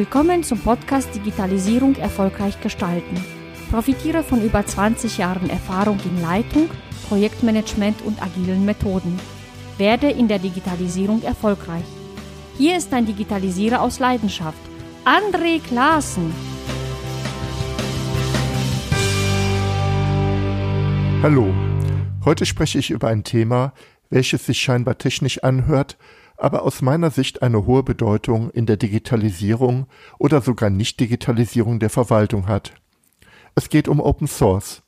[0.00, 3.22] Willkommen zum Podcast Digitalisierung erfolgreich gestalten.
[3.70, 6.70] Profitiere von über 20 Jahren Erfahrung in Leitung,
[7.10, 9.20] Projektmanagement und agilen Methoden.
[9.76, 11.84] Werde in der Digitalisierung erfolgreich.
[12.56, 14.56] Hier ist ein Digitalisierer aus Leidenschaft,
[15.04, 16.32] André Klaassen.
[21.22, 21.52] Hallo,
[22.24, 23.74] heute spreche ich über ein Thema,
[24.08, 25.98] welches sich scheinbar technisch anhört,
[26.40, 29.86] aber aus meiner Sicht eine hohe Bedeutung in der Digitalisierung
[30.18, 32.72] oder sogar Nicht-Digitalisierung der Verwaltung hat.
[33.54, 34.82] Es geht um Open Source.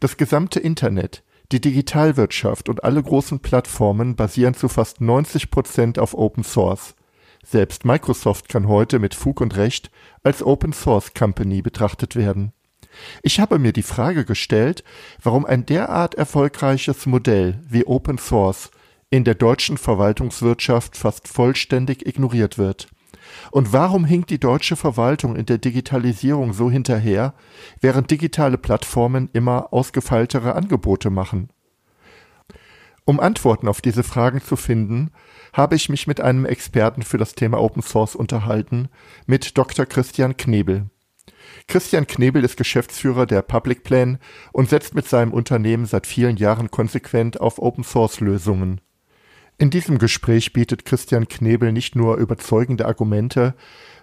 [0.00, 6.14] Das gesamte Internet, die Digitalwirtschaft und alle großen Plattformen basieren zu fast 90 Prozent auf
[6.14, 6.94] Open Source.
[7.44, 9.90] Selbst Microsoft kann heute mit Fug und Recht
[10.22, 12.52] als Open Source Company betrachtet werden.
[13.22, 14.82] Ich habe mir die Frage gestellt,
[15.22, 18.70] warum ein derart erfolgreiches Modell wie Open Source
[19.14, 22.88] in der deutschen Verwaltungswirtschaft fast vollständig ignoriert wird.
[23.52, 27.34] Und warum hinkt die deutsche Verwaltung in der Digitalisierung so hinterher,
[27.80, 31.50] während digitale Plattformen immer ausgefeiltere Angebote machen?
[33.04, 35.12] Um Antworten auf diese Fragen zu finden,
[35.52, 38.88] habe ich mich mit einem Experten für das Thema Open Source unterhalten,
[39.26, 39.86] mit Dr.
[39.86, 40.90] Christian Knebel.
[41.68, 44.18] Christian Knebel ist Geschäftsführer der Public Plan
[44.52, 48.80] und setzt mit seinem Unternehmen seit vielen Jahren konsequent auf Open Source Lösungen.
[49.56, 53.54] In diesem Gespräch bietet Christian Knebel nicht nur überzeugende Argumente,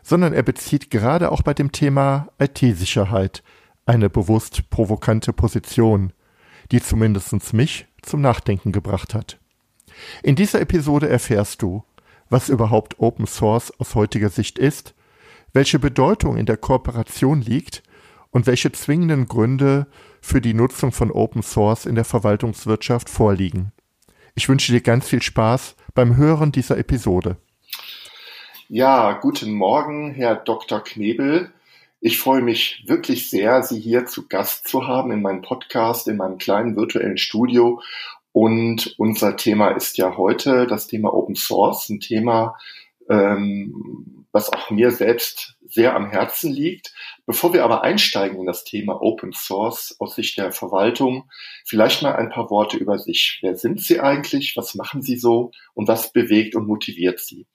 [0.01, 3.43] sondern er bezieht gerade auch bei dem Thema IT-Sicherheit
[3.85, 6.13] eine bewusst provokante Position,
[6.71, 9.39] die zumindest mich zum Nachdenken gebracht hat.
[10.23, 11.83] In dieser Episode erfährst du,
[12.29, 14.95] was überhaupt Open Source aus heutiger Sicht ist,
[15.51, 17.83] welche Bedeutung in der Kooperation liegt
[18.29, 19.87] und welche zwingenden Gründe
[20.21, 23.73] für die Nutzung von Open Source in der Verwaltungswirtschaft vorliegen.
[24.33, 27.37] Ich wünsche dir ganz viel Spaß beim Hören dieser Episode.
[28.69, 30.81] Ja, guten Morgen, Herr Dr.
[30.81, 31.51] Knebel.
[31.99, 36.17] Ich freue mich wirklich sehr, Sie hier zu Gast zu haben in meinem Podcast, in
[36.17, 37.81] meinem kleinen virtuellen Studio.
[38.31, 42.57] Und unser Thema ist ja heute das Thema Open Source, ein Thema,
[43.09, 46.93] ähm, was auch mir selbst sehr am Herzen liegt.
[47.25, 51.29] Bevor wir aber einsteigen in das Thema Open Source aus Sicht der Verwaltung,
[51.65, 53.39] vielleicht mal ein paar Worte über sich.
[53.41, 54.55] Wer sind Sie eigentlich?
[54.57, 55.51] Was machen Sie so?
[55.73, 57.47] Und was bewegt und motiviert Sie?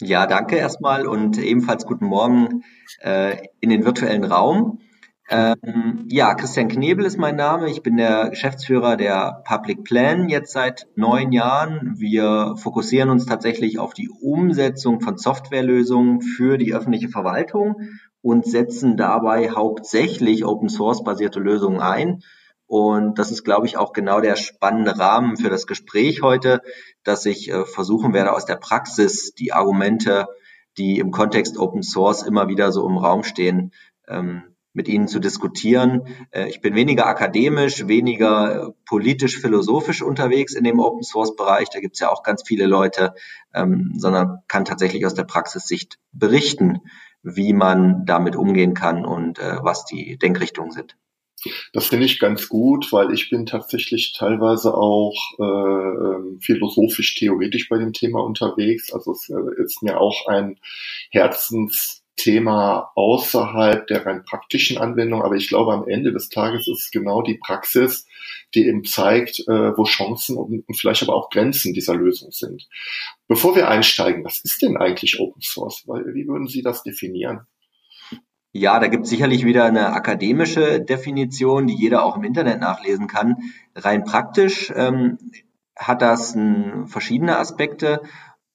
[0.00, 2.64] Ja, danke erstmal und ebenfalls guten Morgen
[3.00, 4.80] äh, in den virtuellen Raum.
[5.28, 7.68] Ähm, ja, Christian Knebel ist mein Name.
[7.68, 11.94] Ich bin der Geschäftsführer der Public Plan jetzt seit neun Jahren.
[11.98, 17.74] Wir fokussieren uns tatsächlich auf die Umsetzung von Softwarelösungen für die öffentliche Verwaltung
[18.22, 22.22] und setzen dabei hauptsächlich Open Source basierte Lösungen ein.
[22.68, 26.60] Und das ist, glaube ich, auch genau der spannende Rahmen für das Gespräch heute,
[27.02, 30.26] dass ich äh, versuchen werde, aus der Praxis die Argumente,
[30.78, 33.72] die im Kontext Open Source immer wieder so im Raum stehen,
[34.08, 36.02] ähm, mit Ihnen zu diskutieren.
[36.30, 41.70] Äh, ich bin weniger akademisch, weniger politisch-philosophisch unterwegs in dem Open-Source-Bereich.
[41.70, 43.14] Da gibt es ja auch ganz viele Leute,
[43.54, 46.82] ähm, sondern kann tatsächlich aus der Praxissicht berichten,
[47.22, 50.96] wie man damit umgehen kann und äh, was die Denkrichtungen sind.
[51.72, 57.78] Das finde ich ganz gut, weil ich bin tatsächlich teilweise auch äh, ähm, philosophisch-theoretisch bei
[57.78, 58.92] dem Thema unterwegs.
[58.92, 60.58] Also es äh, ist mir auch ein
[61.10, 66.84] Herzens Thema außerhalb der rein praktischen Anwendung, aber ich glaube, am Ende des Tages ist
[66.84, 68.06] es genau die Praxis,
[68.54, 72.68] die eben zeigt, äh, wo Chancen und, vielleicht aber auch Grenzen dieser Lösung sind.
[73.28, 75.84] Bevor wir einsteigen, was ist denn eigentlich Open Source?
[75.86, 77.46] Wie würden Sie das definieren?
[78.52, 83.06] Ja, da gibt es sicherlich wieder eine akademische Definition, die jeder auch im Internet nachlesen
[83.06, 83.36] kann.
[83.74, 85.18] Rein praktisch ähm,
[85.76, 88.00] hat das ein, verschiedene Aspekte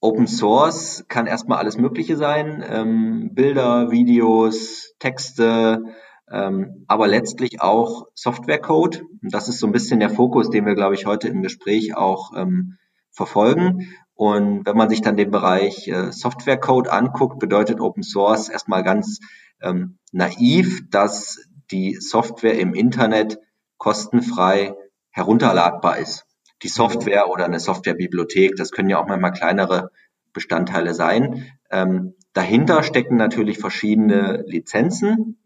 [0.03, 5.84] Open Source kann erstmal alles Mögliche sein, ähm, Bilder, Videos, Texte,
[6.31, 9.03] ähm, aber letztlich auch Softwarecode.
[9.22, 11.95] Und das ist so ein bisschen der Fokus, den wir, glaube ich, heute im Gespräch
[11.95, 12.78] auch ähm,
[13.11, 13.93] verfolgen.
[14.16, 19.20] Und wenn man sich dann den Bereich äh, Softwarecode anguckt, bedeutet Open Source erstmal ganz
[19.61, 23.37] ähm, naiv, dass die Software im Internet
[23.78, 24.73] kostenfrei
[25.11, 26.26] herunterladbar ist
[26.63, 28.55] die Software oder eine Softwarebibliothek.
[28.55, 29.91] Das können ja auch manchmal kleinere
[30.34, 31.52] Bestandteile sein.
[31.69, 35.37] Ähm, dahinter stecken natürlich verschiedene Lizenzen,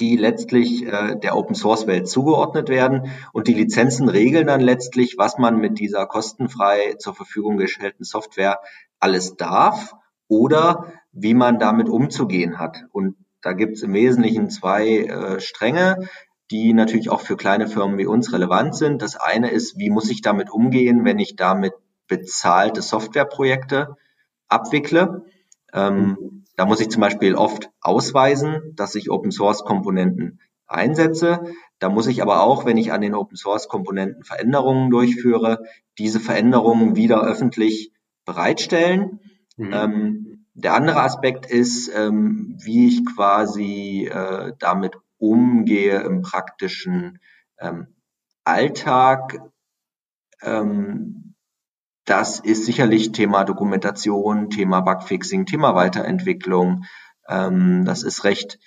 [0.00, 3.10] die letztlich äh, der Open Source Welt zugeordnet werden.
[3.32, 8.58] Und die Lizenzen regeln dann letztlich, was man mit dieser kostenfrei zur Verfügung gestellten Software
[9.00, 9.94] alles darf
[10.28, 12.84] oder wie man damit umzugehen hat.
[12.92, 16.08] Und da gibt es im Wesentlichen zwei äh, Stränge
[16.50, 19.02] die natürlich auch für kleine Firmen wie uns relevant sind.
[19.02, 21.74] Das eine ist, wie muss ich damit umgehen, wenn ich damit
[22.06, 23.96] bezahlte Softwareprojekte
[24.48, 25.24] abwickle?
[25.72, 31.54] Ähm, Da muss ich zum Beispiel oft ausweisen, dass ich Open Source Komponenten einsetze.
[31.78, 35.62] Da muss ich aber auch, wenn ich an den Open Source Komponenten Veränderungen durchführe,
[35.98, 37.92] diese Veränderungen wieder öffentlich
[38.24, 39.20] bereitstellen.
[39.56, 39.72] Mhm.
[39.72, 47.18] Ähm, der andere Aspekt ist, ähm, wie ich quasi äh, damit umgehe im praktischen
[47.60, 47.94] ähm,
[48.44, 49.38] Alltag.
[50.42, 51.34] Ähm,
[52.04, 56.84] das ist sicherlich Thema Dokumentation, Thema Bugfixing, Thema Weiterentwicklung.
[57.28, 58.58] Ähm, das ist recht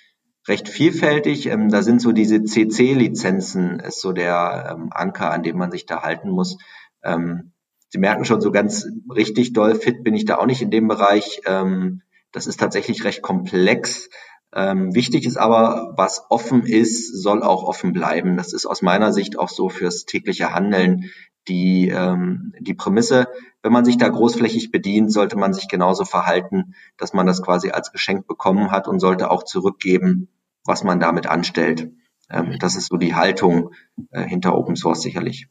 [0.48, 1.46] recht vielfältig.
[1.46, 5.86] Ähm, da sind so diese CC-Lizenzen, ist so der ähm, Anker, an dem man sich
[5.86, 6.56] da halten muss.
[7.02, 7.52] Ähm,
[7.88, 10.88] Sie merken schon, so ganz richtig doll fit bin ich da auch nicht in dem
[10.88, 11.42] Bereich.
[11.44, 12.00] Ähm,
[12.32, 14.08] das ist tatsächlich recht komplex.
[14.54, 18.36] Ähm, wichtig ist aber, was offen ist, soll auch offen bleiben.
[18.36, 21.10] Das ist aus meiner Sicht auch so fürs tägliche Handeln
[21.48, 23.28] die, ähm, die Prämisse.
[23.62, 27.70] Wenn man sich da großflächig bedient, sollte man sich genauso verhalten, dass man das quasi
[27.70, 30.28] als Geschenk bekommen hat und sollte auch zurückgeben,
[30.64, 31.90] was man damit anstellt.
[32.30, 33.70] Ähm, das ist so die Haltung
[34.10, 35.48] äh, hinter Open Source sicherlich.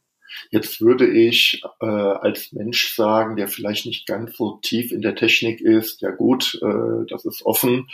[0.50, 5.14] Jetzt würde ich äh, als Mensch sagen, der vielleicht nicht ganz so tief in der
[5.14, 7.88] Technik ist, ja gut, äh, das ist offen,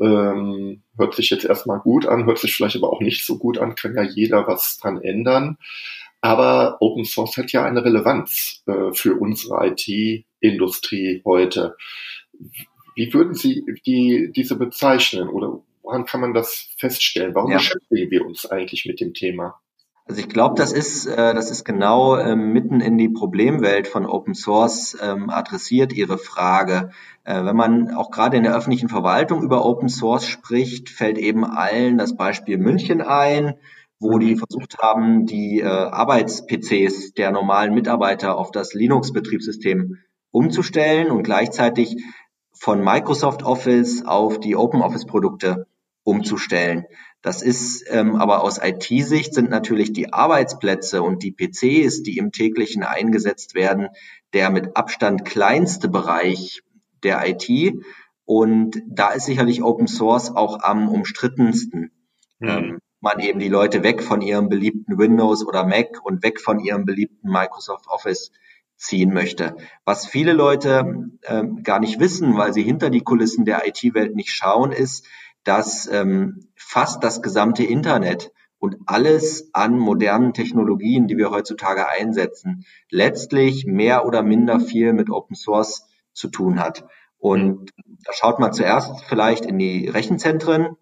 [0.00, 3.58] ähm, hört sich jetzt erstmal gut an, hört sich vielleicht aber auch nicht so gut
[3.58, 5.58] an, kann ja jeder was dran ändern.
[6.20, 11.76] Aber Open Source hat ja eine Relevanz äh, für unsere IT-Industrie heute.
[12.96, 17.34] Wie würden Sie die, diese bezeichnen oder woran kann man das feststellen?
[17.34, 17.58] Warum ja.
[17.58, 19.60] beschäftigen wir uns eigentlich mit dem Thema?
[20.08, 24.06] Also ich glaube, das ist, äh, das ist genau ähm, mitten in die Problemwelt von
[24.06, 26.90] Open Source ähm, adressiert Ihre Frage.
[27.24, 31.44] Äh, wenn man auch gerade in der öffentlichen Verwaltung über Open Source spricht, fällt eben
[31.44, 33.56] allen das Beispiel München ein,
[34.00, 34.38] wo die mhm.
[34.38, 39.98] versucht haben, die äh, Arbeits-PCs der normalen Mitarbeiter auf das Linux-Betriebssystem
[40.30, 42.02] umzustellen und gleichzeitig
[42.54, 45.66] von Microsoft Office auf die Open Office Produkte
[46.02, 46.86] umzustellen.
[47.22, 52.30] Das ist ähm, aber aus IT-Sicht sind natürlich die Arbeitsplätze und die PCs, die im
[52.30, 53.88] täglichen eingesetzt werden,
[54.32, 56.62] der mit Abstand kleinste Bereich
[57.02, 57.74] der IT.
[58.24, 61.90] Und da ist sicherlich Open Source auch am umstrittensten.
[62.38, 62.48] Mhm.
[62.48, 66.60] Ähm, man eben die Leute weg von ihrem beliebten Windows oder Mac und weg von
[66.60, 68.32] ihrem beliebten Microsoft Office
[68.76, 69.56] ziehen möchte.
[69.84, 74.30] Was viele Leute ähm, gar nicht wissen, weil sie hinter die Kulissen der IT-Welt nicht
[74.30, 75.06] schauen, ist,
[75.44, 82.66] dass ähm, fast das gesamte Internet und alles an modernen Technologien, die wir heutzutage einsetzen,
[82.90, 86.84] letztlich mehr oder minder viel mit Open Source zu tun hat.
[87.16, 87.70] Und
[88.04, 90.76] da schaut man zuerst vielleicht in die Rechenzentren,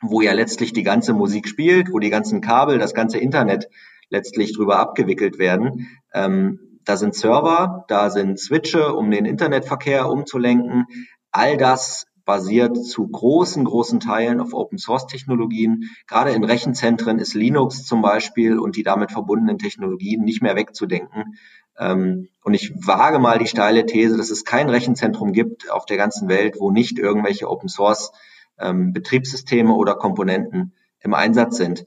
[0.00, 3.68] wo ja letztlich die ganze Musik spielt, wo die ganzen Kabel, das ganze Internet
[4.10, 5.88] letztlich drüber abgewickelt werden.
[6.14, 10.86] Ähm, da sind Server, da sind Switche, um den Internetverkehr umzulenken.
[11.32, 15.90] All das basiert zu großen, großen Teilen auf Open Source Technologien.
[16.06, 21.36] Gerade in Rechenzentren ist Linux zum Beispiel und die damit verbundenen Technologien nicht mehr wegzudenken.
[21.78, 25.96] Ähm, und ich wage mal die steile These, dass es kein Rechenzentrum gibt auf der
[25.96, 28.12] ganzen Welt, wo nicht irgendwelche Open Source
[28.58, 31.84] ähm, Betriebssysteme oder Komponenten im Einsatz sind.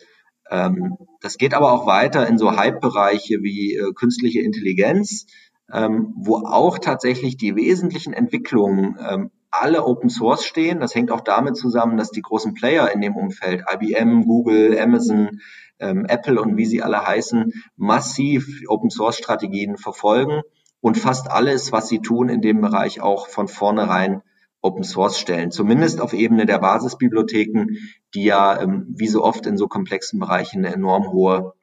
[0.49, 5.25] Ähm, das geht aber auch weiter in so Hype-Bereiche wie äh, künstliche Intelligenz,
[5.67, 9.31] wo auch tatsächlich die wesentlichen Entwicklungen
[9.61, 10.79] alle Open Source stehen.
[10.79, 15.41] Das hängt auch damit zusammen, dass die großen Player in dem Umfeld, IBM, Google, Amazon,
[15.79, 20.41] ähm, Apple und wie sie alle heißen, massiv Open Source Strategien verfolgen
[20.81, 24.21] und fast alles, was sie tun, in dem Bereich auch von vornherein
[24.61, 25.51] Open Source stellen.
[25.51, 27.77] Zumindest auf Ebene der Basisbibliotheken,
[28.13, 31.53] die ja ähm, wie so oft in so komplexen Bereichen eine enorm hohe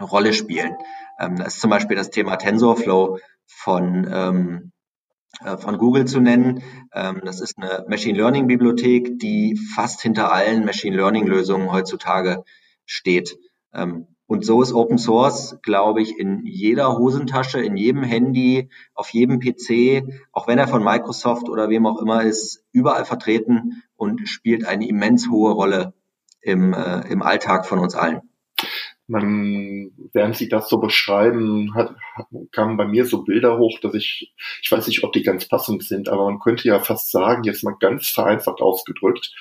[0.00, 0.76] Rolle spielen.
[1.20, 4.72] Ähm, das ist zum Beispiel das Thema TensorFlow von ähm,
[5.44, 6.62] äh, von Google zu nennen.
[6.92, 12.44] Ähm, das ist eine Machine Learning Bibliothek, die fast hinter allen Machine Learning Lösungen heutzutage
[12.86, 13.38] steht.
[13.72, 19.08] Ähm, und so ist Open Source, glaube ich, in jeder Hosentasche, in jedem Handy, auf
[19.10, 24.28] jedem PC, auch wenn er von Microsoft oder wem auch immer ist, überall vertreten und
[24.28, 25.94] spielt eine immens hohe Rolle
[26.42, 28.20] im, äh, im Alltag von uns allen
[29.08, 31.94] man, während sie das so beschreiben, hat,
[32.52, 35.82] kamen bei mir so Bilder hoch, dass ich, ich weiß nicht, ob die ganz passend
[35.82, 39.34] sind, aber man könnte ja fast sagen, jetzt mal ganz vereinfacht ausgedrückt,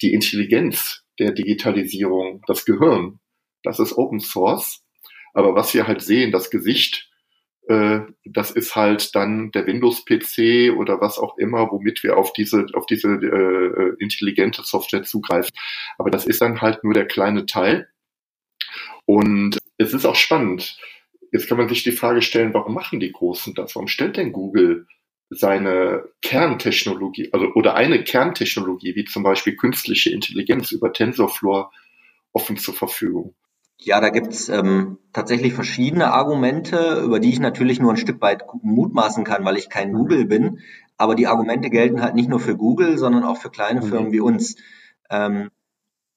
[0.00, 3.18] die Intelligenz der Digitalisierung, das Gehirn,
[3.64, 4.84] das ist Open Source.
[5.34, 7.10] Aber was wir halt sehen, das Gesicht,
[7.68, 12.66] äh, das ist halt dann der Windows-PC oder was auch immer, womit wir auf diese,
[12.74, 15.50] auf diese äh, intelligente Software zugreifen.
[15.98, 17.88] Aber das ist dann halt nur der kleine Teil
[19.08, 20.76] und es ist auch spannend.
[21.32, 23.74] Jetzt kann man sich die Frage stellen, warum machen die Großen das?
[23.74, 24.86] Warum stellt denn Google
[25.30, 31.70] seine Kerntechnologie, also oder eine Kerntechnologie, wie zum Beispiel künstliche Intelligenz über TensorFlow
[32.34, 33.34] offen zur Verfügung?
[33.78, 38.42] Ja, da gibt's ähm, tatsächlich verschiedene Argumente, über die ich natürlich nur ein Stück weit
[38.60, 40.58] mutmaßen kann, weil ich kein Google bin.
[40.98, 43.86] Aber die Argumente gelten halt nicht nur für Google, sondern auch für kleine mhm.
[43.86, 44.56] Firmen wie uns.
[45.08, 45.48] Ähm,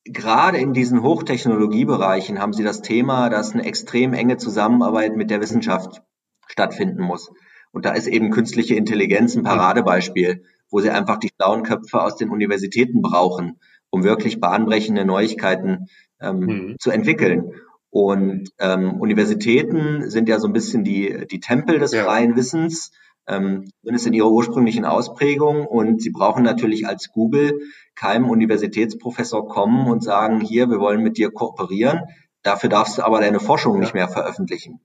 [0.06, 5.42] gerade in diesen Hochtechnologiebereichen haben sie das Thema, dass eine extrem enge Zusammenarbeit mit der
[5.42, 6.02] Wissenschaft
[6.48, 7.32] stattfinden muss.
[7.72, 12.18] Und da ist eben künstliche Intelligenz ein Paradebeispiel, wo sie einfach die schlauen Köpfe aus
[12.18, 15.88] den Universitäten brauchen, um wirklich bahnbrechende Neuigkeiten
[16.20, 16.76] ähm, mhm.
[16.80, 17.54] zu entwickeln.
[17.90, 22.06] Und ähm, Universitäten sind ja so ein bisschen die, die Tempel des ja.
[22.06, 22.92] freien Wissens,
[23.28, 25.66] ähm, zumindest in ihrer ursprünglichen Ausprägung.
[25.66, 27.60] Und sie brauchen natürlich als Google
[27.96, 32.02] keinem Universitätsprofessor kommen und sagen, hier, wir wollen mit dir kooperieren.
[32.44, 34.80] Dafür darfst du aber deine Forschung nicht mehr veröffentlichen.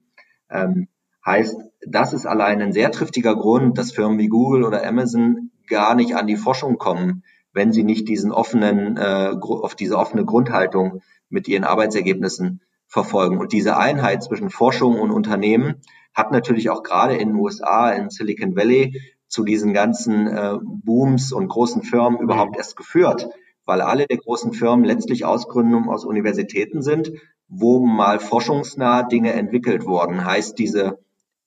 [0.49, 0.87] Ähm,
[1.25, 5.95] heißt, das ist allein ein sehr triftiger Grund, dass Firmen wie Google oder Amazon gar
[5.95, 7.23] nicht an die Forschung kommen,
[7.53, 13.37] wenn sie nicht diesen offenen, äh, auf diese offene Grundhaltung mit ihren Arbeitsergebnissen verfolgen.
[13.37, 15.81] Und diese Einheit zwischen Forschung und Unternehmen
[16.13, 21.31] hat natürlich auch gerade in den USA, in Silicon Valley, zu diesen ganzen äh, Booms
[21.31, 22.57] und großen Firmen überhaupt mhm.
[22.57, 23.29] erst geführt,
[23.65, 27.11] weil alle der großen Firmen letztlich Ausgründungen aus Universitäten sind,
[27.47, 30.25] wo mal forschungsnah Dinge entwickelt wurden.
[30.25, 30.99] Heißt, diese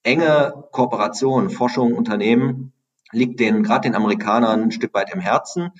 [0.02, 2.72] enge Kooperation, Forschung, Unternehmen
[3.12, 5.72] liegt den gerade den Amerikanern ein Stück weit im Herzen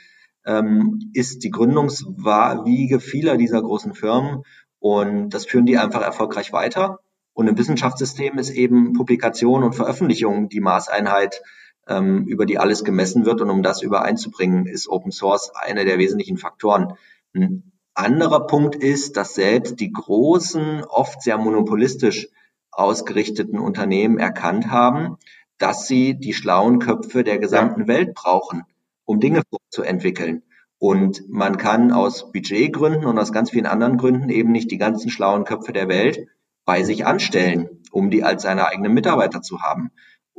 [0.47, 4.43] ähm, ist die Gründungswiege vieler dieser großen Firmen
[4.79, 7.01] und das führen die einfach erfolgreich weiter.
[7.33, 11.43] Und im Wissenschaftssystem ist eben Publikation und Veröffentlichung die Maßeinheit,
[11.89, 13.41] ähm, über die alles gemessen wird.
[13.41, 16.95] Und um das übereinzubringen, ist Open Source einer der wesentlichen Faktoren.
[17.35, 22.29] Ein anderer Punkt ist, dass selbst die großen, oft sehr monopolistisch
[22.71, 25.17] ausgerichteten Unternehmen erkannt haben,
[25.59, 28.65] dass sie die schlauen Köpfe der gesamten Welt brauchen
[29.11, 30.45] um Dinge zu entwickeln.
[30.79, 35.11] Und man kann aus Budgetgründen und aus ganz vielen anderen Gründen eben nicht die ganzen
[35.11, 36.29] schlauen Köpfe der Welt
[36.65, 39.91] bei sich anstellen, um die als seine eigenen Mitarbeiter zu haben.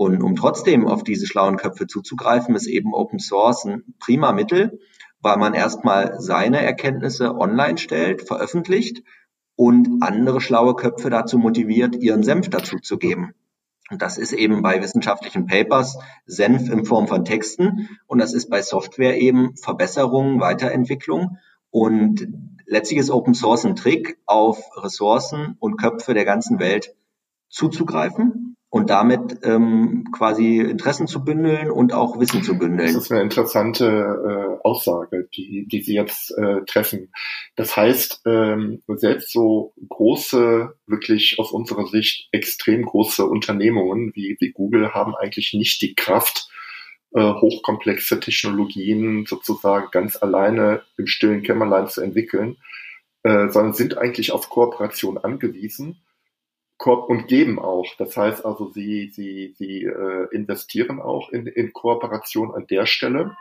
[0.01, 4.79] Und um trotzdem auf diese schlauen Köpfe zuzugreifen, ist eben Open Source ein prima Mittel,
[5.19, 9.03] weil man erstmal seine Erkenntnisse online stellt, veröffentlicht
[9.55, 13.35] und andere schlaue Köpfe dazu motiviert, ihren Senf dazu zu geben.
[13.91, 17.87] Und das ist eben bei wissenschaftlichen Papers Senf in Form von Texten.
[18.07, 21.37] Und das ist bei Software eben Verbesserung, Weiterentwicklung.
[21.69, 22.27] Und
[22.65, 26.95] letztlich ist Open Source ein Trick, auf Ressourcen und Köpfe der ganzen Welt
[27.49, 32.93] zuzugreifen und damit ähm, quasi Interessen zu bündeln und auch Wissen zu bündeln.
[32.93, 37.11] Das ist eine interessante äh, Aussage, die, die Sie jetzt äh, treffen.
[37.57, 44.53] Das heißt, ähm, selbst so große, wirklich aus unserer Sicht extrem große Unternehmungen wie, wie
[44.53, 46.49] Google haben eigentlich nicht die Kraft,
[47.13, 52.55] äh, hochkomplexe Technologien sozusagen ganz alleine im stillen Kämmerlein zu entwickeln,
[53.23, 56.01] äh, sondern sind eigentlich auf Kooperation angewiesen
[56.87, 57.87] und geben auch.
[57.97, 63.35] Das heißt also, sie, sie, sie äh, investieren auch in, in Kooperation an der Stelle.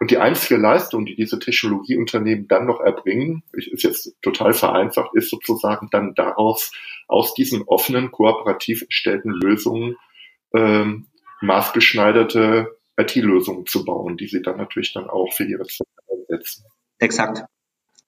[0.00, 5.28] Und die einzige Leistung, die diese Technologieunternehmen dann noch erbringen, ist jetzt total vereinfacht, ist
[5.28, 6.72] sozusagen dann daraus,
[7.06, 9.96] aus diesen offenen, kooperativ erstellten Lösungen
[10.54, 11.08] ähm,
[11.42, 16.64] maßgeschneiderte IT-Lösungen zu bauen, die sie dann natürlich dann auch für ihre Zwecke einsetzen.
[16.98, 17.44] Exakt.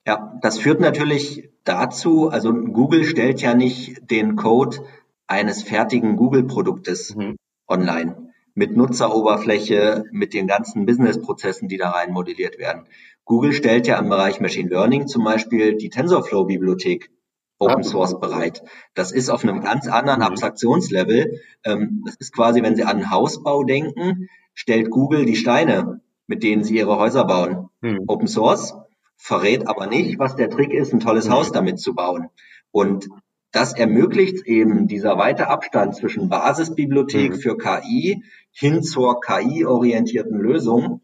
[0.05, 4.79] Ja, das führt natürlich dazu, also Google stellt ja nicht den Code
[5.27, 7.37] eines fertigen Google-Produktes mhm.
[7.67, 12.83] online mit Nutzeroberfläche, mit den ganzen Business-Prozessen, die da rein modelliert werden.
[13.25, 17.09] Google stellt ja im Bereich Machine Learning zum Beispiel die TensorFlow-Bibliothek
[17.57, 18.61] Open Source bereit.
[18.93, 20.25] Das ist auf einem ganz anderen mhm.
[20.25, 21.39] Abstraktionslevel.
[21.63, 26.43] Ähm, das ist quasi, wenn Sie an einen Hausbau denken, stellt Google die Steine, mit
[26.43, 27.69] denen Sie Ihre Häuser bauen.
[27.81, 28.03] Mhm.
[28.07, 28.75] Open Source
[29.23, 32.27] verrät aber nicht, was der Trick ist, ein tolles Haus damit zu bauen.
[32.71, 33.07] Und
[33.53, 37.35] das ermöglicht eben dieser weite Abstand zwischen Basisbibliothek mhm.
[37.37, 41.01] für KI hin zur KI-orientierten Lösung.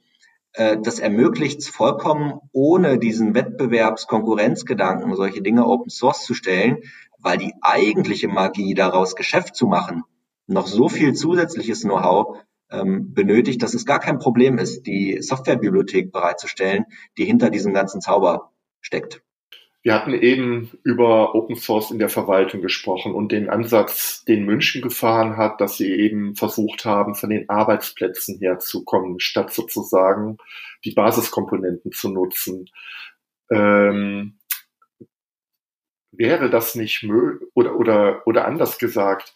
[0.51, 6.79] Äh, das ermöglicht es vollkommen, ohne diesen Wettbewerbskonkurrenzgedanken, solche Dinge Open Source zu stellen,
[7.19, 10.03] weil die eigentliche Magie daraus Geschäft zu machen,
[10.45, 12.37] noch so viel zusätzliches Know-how
[12.71, 16.85] ähm, benötigt, dass es gar kein Problem ist, die Softwarebibliothek bereitzustellen,
[17.17, 19.21] die hinter diesem ganzen Zauber steckt.
[19.81, 24.81] Wir hatten eben über Open Source in der Verwaltung gesprochen und den Ansatz, den München
[24.81, 30.37] gefahren hat, dass sie eben versucht haben, von den Arbeitsplätzen herzukommen, statt sozusagen
[30.83, 32.69] die Basiskomponenten zu nutzen.
[33.49, 34.37] Ähm,
[36.11, 39.33] wäre das nicht möglich oder, oder, oder anders gesagt,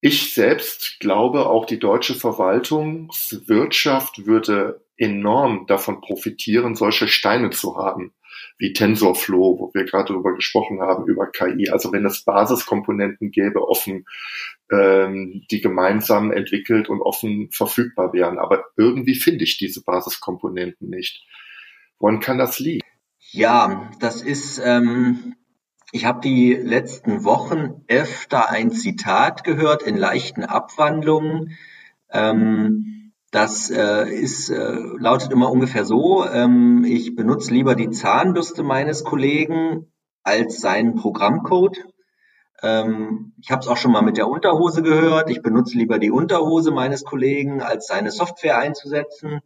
[0.00, 8.14] Ich selbst glaube, auch die deutsche Verwaltungswirtschaft würde enorm davon profitieren, solche Steine zu haben,
[8.58, 11.70] wie TensorFlow, wo wir gerade darüber gesprochen haben, über KI.
[11.70, 14.06] Also wenn es Basiskomponenten gäbe, offen,
[14.70, 18.38] ähm, die gemeinsam entwickelt und offen verfügbar wären.
[18.38, 21.24] Aber irgendwie finde ich diese Basiskomponenten nicht.
[21.98, 22.86] Woran kann das liegen?
[23.30, 25.34] Ja, das ist, ähm,
[25.92, 31.56] ich habe die letzten Wochen öfter ein Zitat gehört in leichten Abwandlungen.
[32.10, 38.62] Ähm, das äh, ist, äh, lautet immer ungefähr so, ähm, ich benutze lieber die Zahnbürste
[38.62, 41.84] meines Kollegen als seinen Programmcode.
[42.62, 45.30] Ähm, ich habe es auch schon mal mit der Unterhose gehört.
[45.30, 49.40] Ich benutze lieber die Unterhose meines Kollegen, als seine Software einzusetzen.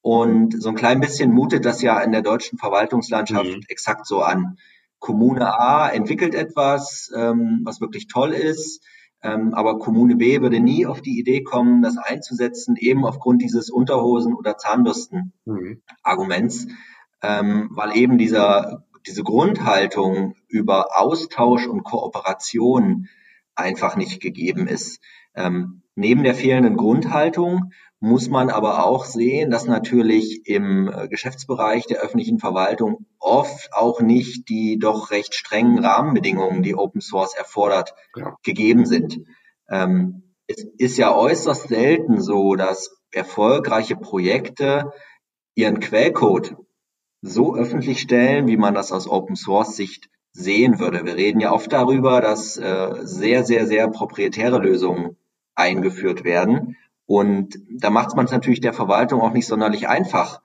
[0.00, 3.62] Und so ein klein bisschen mutet das ja in der deutschen Verwaltungslandschaft mhm.
[3.68, 4.56] exakt so an.
[4.98, 8.82] Kommune A entwickelt etwas, ähm, was wirklich toll ist,
[9.22, 13.70] ähm, aber Kommune B würde nie auf die Idee kommen, das einzusetzen, eben aufgrund dieses
[13.70, 16.76] Unterhosen- oder Zahnbürsten-Arguments, mhm.
[17.22, 23.08] ähm, weil eben dieser, diese Grundhaltung über Austausch und Kooperation
[23.54, 25.00] einfach nicht gegeben ist.
[25.34, 31.86] Ähm, neben der fehlenden Grundhaltung muss man aber auch sehen, dass natürlich im äh, Geschäftsbereich
[31.86, 37.94] der öffentlichen Verwaltung oft auch nicht die doch recht strengen Rahmenbedingungen, die Open Source erfordert,
[38.14, 38.36] ja.
[38.42, 39.20] gegeben sind.
[39.70, 44.92] Ähm, es ist ja äußerst selten so, dass erfolgreiche Projekte
[45.54, 46.54] ihren Quellcode
[47.22, 51.06] so öffentlich stellen, wie man das aus Open Source Sicht sehen würde.
[51.06, 55.16] Wir reden ja oft darüber, dass äh, sehr, sehr, sehr proprietäre Lösungen
[55.54, 56.76] eingeführt werden
[57.06, 60.40] und da macht man es natürlich der Verwaltung auch nicht sonderlich einfach,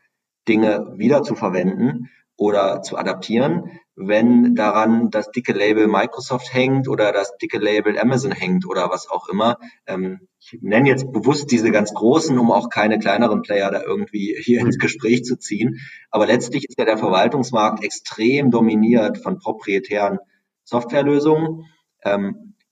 [0.47, 7.11] Dinge wieder zu verwenden oder zu adaptieren, wenn daran das dicke Label Microsoft hängt oder
[7.11, 9.57] das dicke Label Amazon hängt oder was auch immer.
[9.85, 14.35] Ähm, ich nenne jetzt bewusst diese ganz großen, um auch keine kleineren Player da irgendwie
[14.41, 15.79] hier ins Gespräch zu ziehen.
[16.09, 20.17] Aber letztlich ist ja der Verwaltungsmarkt extrem dominiert von proprietären
[20.63, 21.65] Softwarelösungen.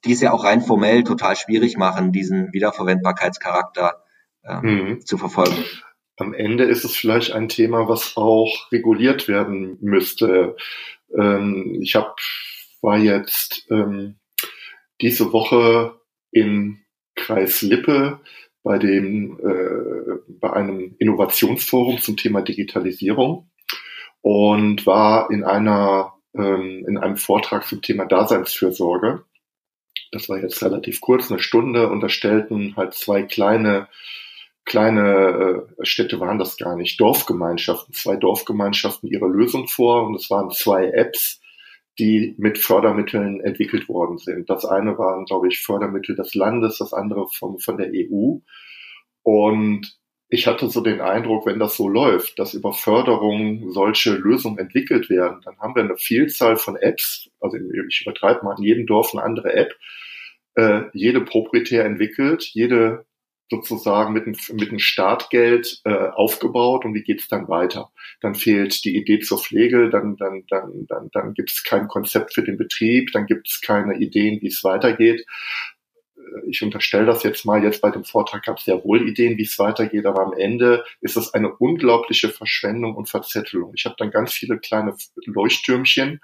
[0.05, 4.03] Die es ja auch rein formell total schwierig machen, diesen Wiederverwendbarkeitscharakter
[4.45, 5.05] ähm, mhm.
[5.05, 5.65] zu verfolgen.
[6.17, 10.55] Am Ende ist es vielleicht ein Thema, was auch reguliert werden müsste.
[11.17, 12.17] Ähm, ich hab,
[12.81, 14.19] war jetzt ähm,
[15.01, 15.99] diese Woche
[16.31, 16.79] in
[17.15, 18.19] Kreis Lippe
[18.63, 23.49] bei dem äh, bei einem Innovationsforum zum Thema Digitalisierung
[24.21, 29.25] und war in einer ähm, in einem Vortrag zum Thema Daseinsfürsorge
[30.11, 33.87] das war jetzt relativ kurz, eine Stunde, und da stellten halt zwei kleine,
[34.65, 40.29] kleine äh, Städte waren das gar nicht, Dorfgemeinschaften, zwei Dorfgemeinschaften ihre Lösung vor und es
[40.29, 41.41] waren zwei Apps,
[41.99, 44.49] die mit Fördermitteln entwickelt worden sind.
[44.49, 48.37] Das eine waren, glaube ich, Fördermittel des Landes, das andere von, von der EU.
[49.23, 49.98] Und
[50.29, 55.09] ich hatte so den Eindruck, wenn das so läuft, dass über Förderung solche Lösungen entwickelt
[55.09, 59.13] werden, dann haben wir eine Vielzahl von Apps, also ich übertreibe mal in jedem Dorf
[59.13, 59.73] eine andere App,
[60.55, 63.05] äh, jede proprietär entwickelt, jede
[63.49, 67.91] sozusagen mit, mit einem Startgeld äh, aufgebaut und wie geht's dann weiter?
[68.21, 72.35] Dann fehlt die Idee zur Pflege, dann, dann, dann, dann, dann gibt es kein Konzept
[72.35, 75.25] für den Betrieb, dann gibt es keine Ideen, wie es weitergeht.
[76.33, 79.37] Äh, ich unterstelle das jetzt mal, jetzt bei dem Vortrag gab es ja wohl Ideen,
[79.37, 83.73] wie es weitergeht, aber am Ende ist es eine unglaubliche Verschwendung und Verzettelung.
[83.75, 86.21] Ich habe dann ganz viele kleine Leuchttürmchen,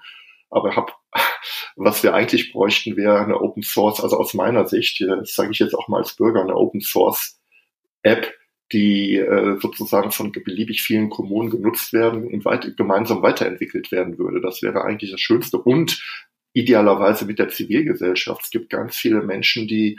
[0.50, 0.98] aber hab,
[1.76, 5.58] was wir eigentlich bräuchten, wäre eine Open Source, also aus meiner Sicht, das sage ich
[5.58, 7.40] jetzt auch mal als Bürger, eine Open Source
[8.02, 8.32] App,
[8.72, 14.40] die äh, sozusagen von beliebig vielen Kommunen genutzt werden und weit, gemeinsam weiterentwickelt werden würde.
[14.40, 15.58] Das wäre eigentlich das Schönste.
[15.58, 16.02] Und
[16.56, 18.44] idealerweise mit der Zivilgesellschaft.
[18.44, 19.98] Es gibt ganz viele Menschen, die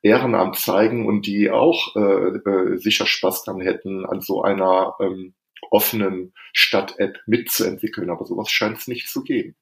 [0.00, 5.34] Ehrenamt zeigen und die auch äh, äh, sicher Spaß dran hätten, an so einer ähm,
[5.72, 8.10] offenen Stadt-App mitzuentwickeln.
[8.10, 9.56] Aber sowas scheint es nicht zu geben.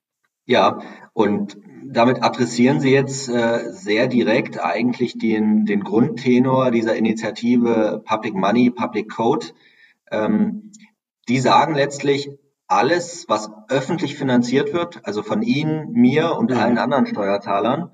[0.45, 0.79] Ja,
[1.15, 8.35] und damit adressieren Sie jetzt äh, sehr direkt eigentlich den, den Grundtenor dieser Initiative Public
[8.35, 9.47] Money, Public Code.
[10.11, 10.71] Ähm,
[11.29, 12.29] die sagen letztlich,
[12.69, 16.57] alles, was öffentlich finanziert wird, also von Ihnen, mir und mhm.
[16.57, 17.93] allen anderen Steuerzahlern,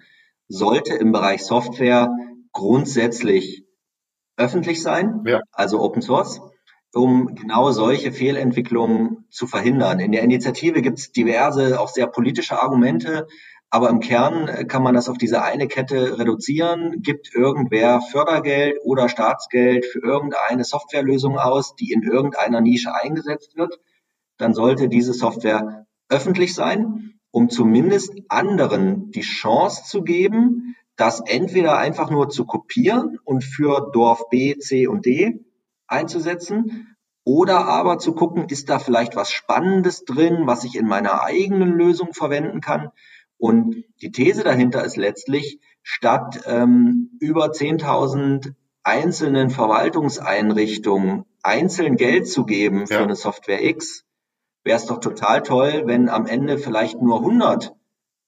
[0.48, 2.10] sollte im Bereich Software
[2.52, 3.64] grundsätzlich
[4.36, 5.40] öffentlich sein, ja.
[5.52, 6.40] also Open Source,
[6.92, 10.00] um genau solche Fehlentwicklungen zu verhindern.
[10.00, 13.26] In der Initiative gibt es diverse, auch sehr politische Argumente,
[13.70, 17.00] aber im Kern kann man das auf diese eine Kette reduzieren.
[17.00, 23.80] Gibt irgendwer Fördergeld oder Staatsgeld für irgendeine Softwarelösung aus, die in irgendeiner Nische eingesetzt wird,
[24.42, 31.78] dann sollte diese Software öffentlich sein, um zumindest anderen die Chance zu geben, das entweder
[31.78, 35.44] einfach nur zu kopieren und für Dorf B, C und D
[35.86, 41.22] einzusetzen oder aber zu gucken, ist da vielleicht was Spannendes drin, was ich in meiner
[41.22, 42.90] eigenen Lösung verwenden kann.
[43.38, 52.44] Und die These dahinter ist letztlich, statt ähm, über 10.000 einzelnen Verwaltungseinrichtungen einzeln Geld zu
[52.44, 53.02] geben für ja.
[53.02, 54.04] eine Software X,
[54.64, 57.72] wäre es doch total toll, wenn am Ende vielleicht nur 100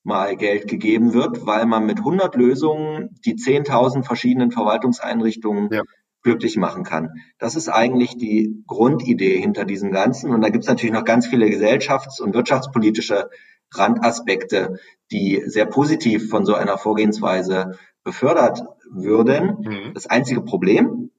[0.02, 5.82] mal Geld gegeben wird, weil man mit 100 Lösungen die 10.000 verschiedenen Verwaltungseinrichtungen ja.
[6.22, 7.10] glücklich machen kann.
[7.38, 10.30] Das ist eigentlich die Grundidee hinter diesem Ganzen.
[10.30, 13.30] Und da gibt es natürlich noch ganz viele gesellschafts- und wirtschaftspolitische
[13.72, 14.78] Randaspekte,
[15.10, 19.56] die sehr positiv von so einer Vorgehensweise befördert würden.
[19.60, 19.94] Mhm.
[19.94, 21.10] Das einzige Problem,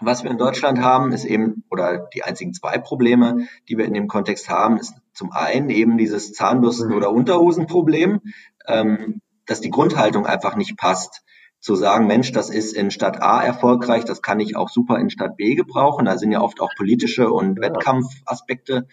[0.00, 3.94] was wir in Deutschland haben, ist eben, oder die einzigen zwei Probleme, die wir in
[3.94, 6.96] dem Kontext haben, ist zum einen eben dieses Zahnbürsten- mhm.
[6.96, 8.20] oder Unterhosenproblem,
[8.66, 11.22] ähm, dass die Grundhaltung einfach nicht passt.
[11.60, 15.08] Zu sagen, Mensch, das ist in Stadt A erfolgreich, das kann ich auch super in
[15.08, 16.04] Stadt B gebrauchen.
[16.04, 17.58] Da sind ja oft auch politische und.
[17.58, 18.86] Wettkampfaspekte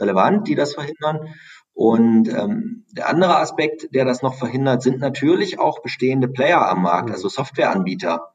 [0.00, 1.34] relevant, die das verhindern.
[1.72, 6.82] Und ähm, der andere Aspekt, der das noch verhindert, sind natürlich auch bestehende Player am
[6.82, 7.14] Markt, mhm.
[7.14, 8.32] also Softwareanbieter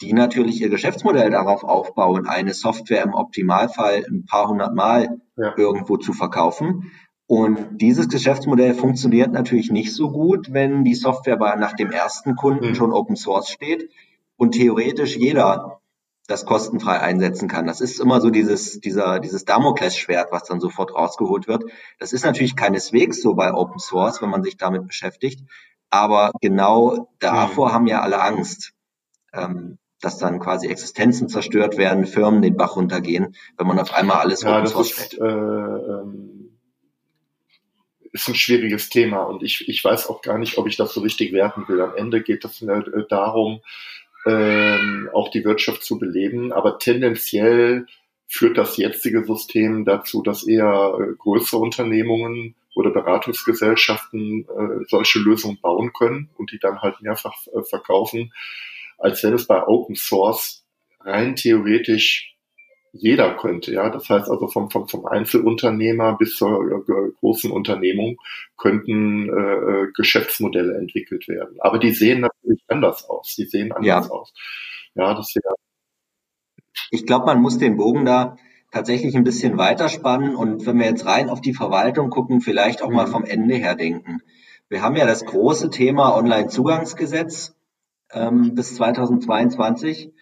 [0.00, 5.54] die natürlich ihr Geschäftsmodell darauf aufbauen, eine Software im Optimalfall ein paar hundert Mal ja.
[5.56, 6.90] irgendwo zu verkaufen.
[7.26, 12.36] Und dieses Geschäftsmodell funktioniert natürlich nicht so gut, wenn die Software bei, nach dem ersten
[12.36, 12.74] Kunden mhm.
[12.74, 13.90] schon Open Source steht
[14.36, 15.80] und theoretisch jeder
[16.26, 17.66] das kostenfrei einsetzen kann.
[17.66, 21.64] Das ist immer so dieses, dieser, dieses Damoklesschwert, was dann sofort rausgeholt wird.
[21.98, 25.42] Das ist natürlich keineswegs so bei Open Source, wenn man sich damit beschäftigt.
[25.90, 27.72] Aber genau davor mhm.
[27.72, 28.72] haben ja alle Angst.
[29.32, 34.18] Ähm, dass dann quasi Existenzen zerstört werden, Firmen den Bach runtergehen, wenn man auf einmal
[34.18, 36.58] alles ja, Source ist, äh, ähm,
[38.12, 41.00] ist ein schwieriges Thema und ich, ich weiß auch gar nicht, ob ich das so
[41.00, 41.80] richtig werten will.
[41.80, 43.60] Am Ende geht es äh, darum,
[44.26, 47.86] ähm, auch die Wirtschaft zu beleben, aber tendenziell
[48.26, 55.58] führt das jetzige System dazu, dass eher äh, größere Unternehmungen oder Beratungsgesellschaften äh, solche Lösungen
[55.60, 58.32] bauen können und die dann halt mehrfach äh, verkaufen
[58.98, 60.64] als wenn es bei Open Source
[61.00, 62.36] rein theoretisch
[62.92, 63.72] jeder könnte.
[63.72, 68.16] Ja, das heißt also vom, vom, vom Einzelunternehmer bis zur äh, großen Unternehmung
[68.56, 71.56] könnten äh, Geschäftsmodelle entwickelt werden.
[71.60, 73.34] Aber die sehen natürlich anders aus.
[73.36, 74.10] Die sehen anders ja.
[74.10, 74.32] aus.
[74.94, 75.54] Ja, das wäre.
[76.90, 78.36] Ich glaube, man muss den Bogen da
[78.70, 82.88] tatsächlich ein bisschen weiterspannen und wenn wir jetzt rein auf die Verwaltung gucken, vielleicht auch
[82.88, 82.96] mhm.
[82.96, 84.20] mal vom Ende her denken.
[84.68, 87.54] Wir haben ja das große Thema Online-Zugangsgesetz
[88.12, 90.12] ähm, bis 2022,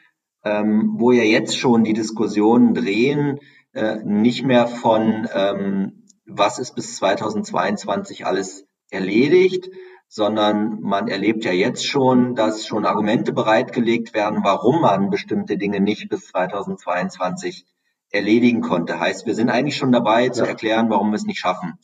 [0.44, 3.40] ähm, wo ja jetzt schon die Diskussionen drehen,
[3.72, 9.70] äh, nicht mehr von, ähm, was ist bis 2022 alles erledigt,
[10.08, 15.80] sondern man erlebt ja jetzt schon, dass schon Argumente bereitgelegt werden, warum man bestimmte Dinge
[15.80, 17.66] nicht bis 2022
[18.10, 19.00] erledigen konnte.
[19.00, 20.32] Heißt, wir sind eigentlich schon dabei ja.
[20.32, 21.78] zu erklären, warum wir es nicht schaffen.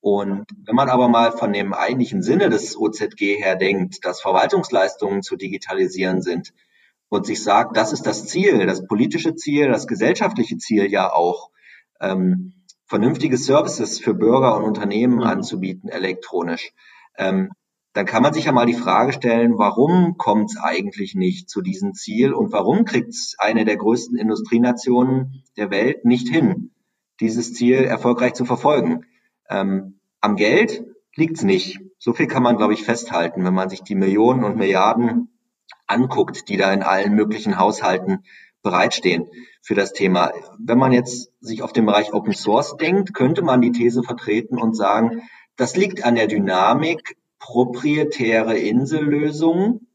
[0.00, 5.22] Und wenn man aber mal von dem eigentlichen Sinne des OZG her denkt, dass Verwaltungsleistungen
[5.22, 6.54] zu digitalisieren sind
[7.08, 11.50] und sich sagt, das ist das Ziel, das politische Ziel, das gesellschaftliche Ziel ja auch,
[12.00, 12.52] ähm,
[12.86, 15.22] vernünftige Services für Bürger und Unternehmen mhm.
[15.22, 16.72] anzubieten elektronisch,
[17.16, 17.50] ähm,
[17.92, 21.62] dann kann man sich ja mal die Frage stellen, warum kommt es eigentlich nicht zu
[21.62, 26.70] diesem Ziel und warum kriegt es eine der größten Industrienationen der Welt nicht hin,
[27.20, 29.04] dieses Ziel erfolgreich zu verfolgen?
[29.48, 30.84] Ähm, am Geld
[31.14, 31.78] liegt's nicht.
[31.98, 35.38] So viel kann man, glaube ich, festhalten, wenn man sich die Millionen und Milliarden
[35.86, 38.24] anguckt, die da in allen möglichen Haushalten
[38.62, 39.28] bereitstehen
[39.62, 40.32] für das Thema.
[40.58, 44.58] Wenn man jetzt sich auf den Bereich Open Source denkt, könnte man die These vertreten
[44.58, 45.22] und sagen,
[45.56, 49.88] das liegt an der Dynamik proprietäre Insellösungen,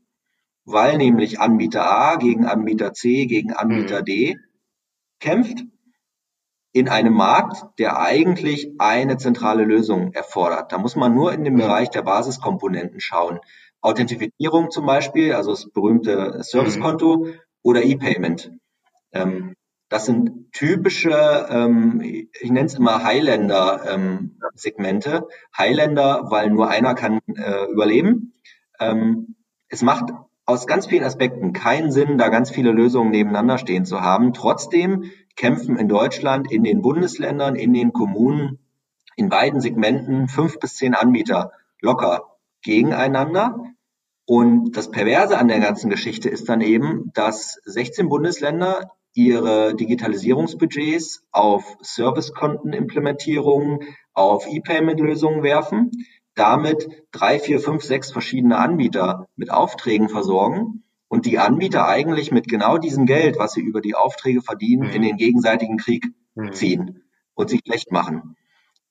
[0.65, 4.05] weil nämlich Anbieter A gegen Anbieter C gegen Anbieter mhm.
[4.05, 4.37] D
[5.19, 5.63] kämpft
[6.73, 10.71] in einem Markt, der eigentlich eine zentrale Lösung erfordert.
[10.71, 13.39] Da muss man nur in den Bereich der Basiskomponenten schauen.
[13.79, 17.35] Authentifizierung zum Beispiel, also das berühmte Servicekonto mhm.
[17.61, 18.53] oder E-Payment.
[19.11, 19.53] Ähm,
[19.89, 25.11] das sind typische, ähm, ich nenne es immer Highlander-Segmente.
[25.11, 28.33] Ähm, Highlander, weil nur einer kann äh, überleben.
[28.79, 29.35] Ähm,
[29.67, 30.11] es macht
[30.45, 34.33] aus ganz vielen Aspekten keinen Sinn, da ganz viele Lösungen nebeneinander stehen zu haben.
[34.33, 38.59] Trotzdem kämpfen in Deutschland, in den Bundesländern, in den Kommunen,
[39.15, 43.63] in beiden Segmenten fünf bis zehn Anbieter locker gegeneinander.
[44.25, 51.23] Und das Perverse an der ganzen Geschichte ist dann eben, dass 16 Bundesländer ihre Digitalisierungsbudgets
[51.31, 53.79] auf Servicekontenimplementierungen,
[54.13, 55.91] auf E-Payment-Lösungen werfen,
[56.35, 60.83] damit drei, vier, fünf, sechs verschiedene Anbieter mit Aufträgen versorgen
[61.13, 64.95] und die Anbieter eigentlich mit genau diesem Geld, was sie über die Aufträge verdienen, mhm.
[64.95, 66.53] in den gegenseitigen Krieg mhm.
[66.53, 67.03] ziehen
[67.35, 68.35] und sich schlecht machen.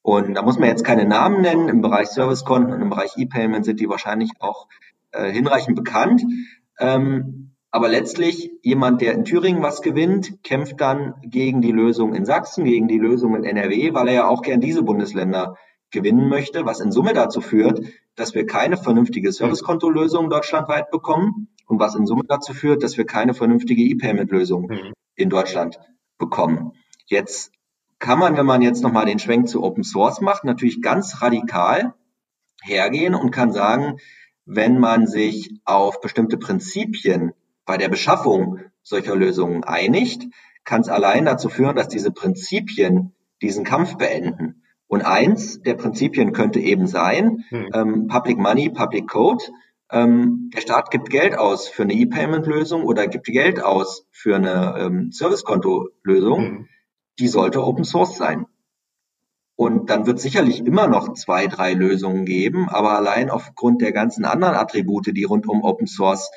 [0.03, 1.69] Und da muss man jetzt keine Namen nennen.
[1.69, 4.69] Im Bereich Servicekonten und im Bereich E-Payment sind die wahrscheinlich auch
[5.11, 6.23] äh, hinreichend bekannt.
[6.79, 12.25] Ähm, aber letztlich jemand, der in Thüringen was gewinnt, kämpft dann gegen die Lösung in
[12.25, 15.57] Sachsen, gegen die Lösung in NRW, weil er ja auch gern diese Bundesländer
[15.92, 17.81] gewinnen möchte, was in Summe dazu führt,
[18.16, 23.07] dass wir keine vernünftige Servicekontolösung deutschlandweit bekommen und was in Summe dazu führt, dass wir
[23.07, 24.92] keine vernünftige E-Payment-Lösung mhm.
[25.14, 25.78] in Deutschland
[26.18, 26.72] bekommen.
[27.07, 27.52] Jetzt
[27.98, 31.94] kann man, wenn man jetzt nochmal den Schwenk zu Open Source macht, natürlich ganz radikal
[32.62, 33.98] hergehen und kann sagen,
[34.44, 37.33] wenn man sich auf bestimmte Prinzipien
[37.64, 40.26] bei der Beschaffung solcher Lösungen einigt,
[40.64, 44.62] kann es allein dazu führen, dass diese Prinzipien diesen Kampf beenden.
[44.92, 47.70] Und eins der Prinzipien könnte eben sein, hm.
[47.72, 49.42] ähm, Public Money, Public Code.
[49.90, 54.74] Ähm, der Staat gibt Geld aus für eine E-Payment-Lösung oder gibt Geld aus für eine
[54.78, 56.40] ähm, Servicekonto-Lösung.
[56.44, 56.68] Hm.
[57.18, 58.44] Die sollte Open Source sein.
[59.57, 64.26] Und dann wird sicherlich immer noch zwei, drei Lösungen geben, aber allein aufgrund der ganzen
[64.26, 66.31] anderen Attribute, die rund um Open Source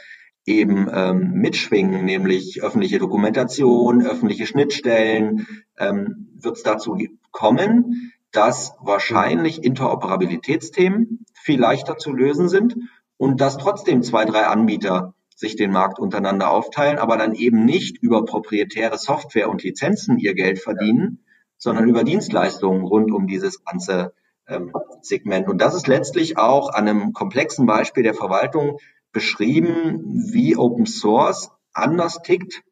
[0.46, 5.46] eben ähm, mitschwingen, nämlich öffentliche Dokumentation, öffentliche Schnittstellen,
[5.78, 6.98] ähm, wird es dazu
[7.32, 12.76] kommen, dass wahrscheinlich Interoperabilitätsthemen viel leichter zu lösen sind
[13.18, 17.98] und dass trotzdem zwei, drei Anbieter sich den Markt untereinander aufteilen, aber dann eben nicht
[18.02, 21.26] über proprietäre Software und Lizenzen ihr Geld verdienen,
[21.58, 24.14] sondern über Dienstleistungen rund um dieses ganze
[24.48, 25.48] ähm, Segment.
[25.48, 28.80] Und das ist letztlich auch an einem komplexen Beispiel der Verwaltung
[29.12, 32.64] beschrieben, wie Open Source anders tickt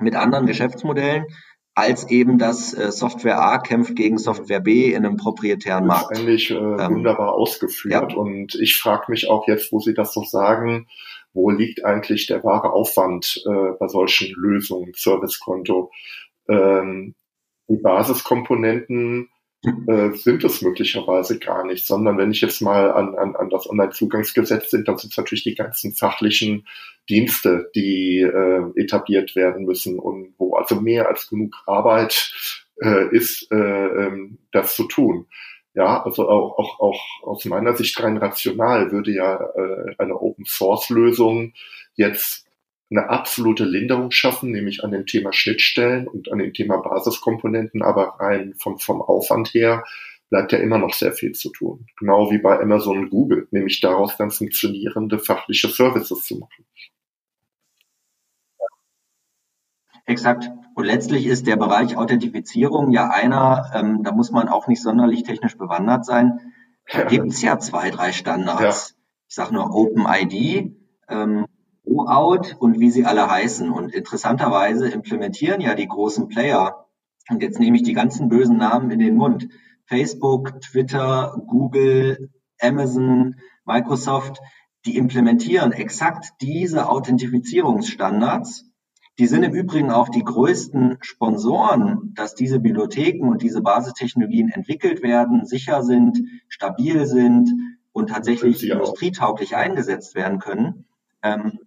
[0.00, 1.26] mit anderen Geschäftsmodellen
[1.74, 6.12] als eben das äh, Software A kämpft gegen Software B in einem proprietären Markt.
[6.12, 8.12] Das ist eigentlich äh, ähm, wunderbar ausgeführt.
[8.12, 8.18] Ja.
[8.18, 10.86] Und ich frage mich auch jetzt, wo Sie das so sagen,
[11.32, 15.90] wo liegt eigentlich der wahre Aufwand äh, bei solchen Lösungen, Servicekonto?
[16.48, 17.14] Ähm,
[17.68, 19.28] die Basiskomponenten
[19.64, 23.68] äh, sind es möglicherweise gar nicht, sondern wenn ich jetzt mal an, an, an das
[23.68, 26.66] Onlinezugangsgesetz sind, dann sind es natürlich die ganzen fachlichen
[27.08, 32.32] Dienste, die äh, etabliert werden müssen und wo also mehr als genug Arbeit
[32.82, 35.26] äh, ist, äh, ähm, das zu tun.
[35.74, 40.44] Ja, also auch, auch, auch aus meiner Sicht rein rational würde ja äh, eine Open
[40.44, 41.52] Source Lösung
[41.96, 42.43] jetzt
[42.96, 48.20] eine absolute Linderung schaffen, nämlich an dem Thema Schnittstellen und an dem Thema Basiskomponenten, aber
[48.20, 49.84] rein vom, vom Aufwand her
[50.30, 51.86] bleibt ja immer noch sehr viel zu tun.
[51.98, 56.64] Genau wie bei Amazon und Google, nämlich daraus dann funktionierende fachliche Services zu machen.
[60.06, 60.50] Exakt.
[60.74, 65.22] Und letztlich ist der Bereich Authentifizierung ja einer, ähm, da muss man auch nicht sonderlich
[65.22, 66.40] technisch bewandert sein.
[66.92, 67.04] Da ja.
[67.06, 68.90] gibt es ja zwei, drei Standards.
[68.90, 68.96] Ja.
[69.28, 70.76] Ich sage nur OpenID,
[71.08, 71.46] ähm,
[71.84, 73.70] OAuth und wie sie alle heißen.
[73.70, 76.86] Und interessanterweise implementieren ja die großen Player,
[77.30, 79.48] und jetzt nehme ich die ganzen bösen Namen in den Mund,
[79.86, 84.40] Facebook, Twitter, Google, Amazon, Microsoft,
[84.84, 88.66] die implementieren exakt diese Authentifizierungsstandards.
[89.18, 95.02] Die sind im Übrigen auch die größten Sponsoren, dass diese Bibliotheken und diese Basistechnologien entwickelt
[95.02, 96.18] werden, sicher sind,
[96.48, 97.50] stabil sind
[97.92, 100.86] und tatsächlich industrietauglich eingesetzt werden können.
[101.22, 101.60] Ähm,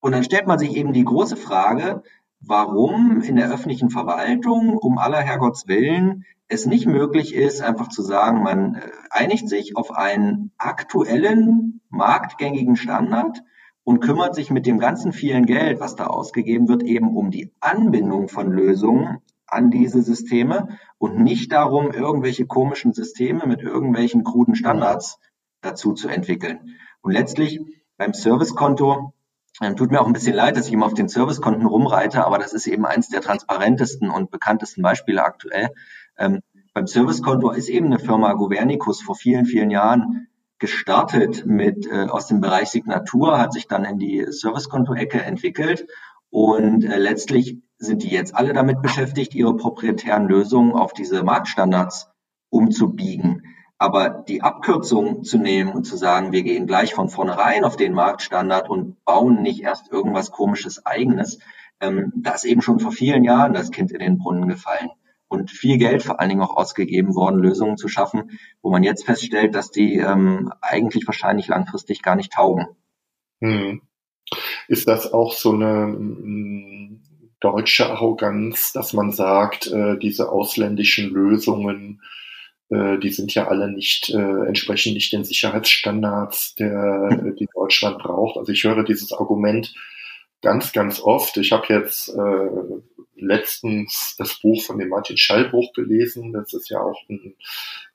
[0.00, 2.02] und dann stellt man sich eben die große Frage,
[2.40, 8.02] warum in der öffentlichen Verwaltung um aller Herrgotts Willen es nicht möglich ist, einfach zu
[8.02, 8.80] sagen, man äh,
[9.10, 13.42] einigt sich auf einen aktuellen, marktgängigen Standard
[13.84, 17.52] und kümmert sich mit dem ganzen vielen Geld, was da ausgegeben wird, eben um die
[17.60, 24.54] Anbindung von Lösungen an diese Systeme und nicht darum, irgendwelche komischen Systeme mit irgendwelchen kruden
[24.54, 25.18] Standards
[25.60, 26.76] dazu zu entwickeln.
[27.00, 27.60] Und letztlich
[27.96, 29.12] beim Servicekonto
[29.76, 32.52] tut mir auch ein bisschen leid, dass ich immer auf den Servicekonten rumreite, aber das
[32.52, 35.70] ist eben eins der transparentesten und bekanntesten Beispiele aktuell.
[36.16, 36.40] Ähm,
[36.74, 42.26] beim Servicekonto ist eben eine Firma Governicus vor vielen, vielen Jahren gestartet mit äh, aus
[42.26, 45.86] dem Bereich Signatur, hat sich dann in die Servicekonto-Ecke entwickelt
[46.30, 52.10] und äh, letztlich sind die jetzt alle damit beschäftigt, ihre proprietären Lösungen auf diese Marktstandards
[52.50, 53.42] umzubiegen.
[53.78, 57.92] Aber die Abkürzung zu nehmen und zu sagen, wir gehen gleich von vornherein auf den
[57.92, 61.38] Marktstandard und bauen nicht erst irgendwas komisches eigenes,
[61.80, 64.90] ähm, da ist eben schon vor vielen Jahren das Kind in den Brunnen gefallen
[65.28, 69.04] und viel Geld vor allen Dingen auch ausgegeben worden, Lösungen zu schaffen, wo man jetzt
[69.04, 72.66] feststellt, dass die ähm, eigentlich wahrscheinlich langfristig gar nicht taugen.
[73.40, 73.82] Hm.
[74.66, 77.00] Ist das auch so eine mm,
[77.40, 82.02] deutsche Arroganz, dass man sagt, äh, diese ausländischen Lösungen
[82.70, 88.36] äh, die sind ja alle nicht, äh, entsprechen nicht den Sicherheitsstandards, der, die Deutschland braucht.
[88.36, 89.72] Also ich höre dieses Argument
[90.42, 91.36] ganz, ganz oft.
[91.36, 92.48] Ich habe jetzt äh,
[93.20, 96.32] letztens das Buch von dem Martin Schallbuch gelesen.
[96.32, 97.34] Das ist ja auch ein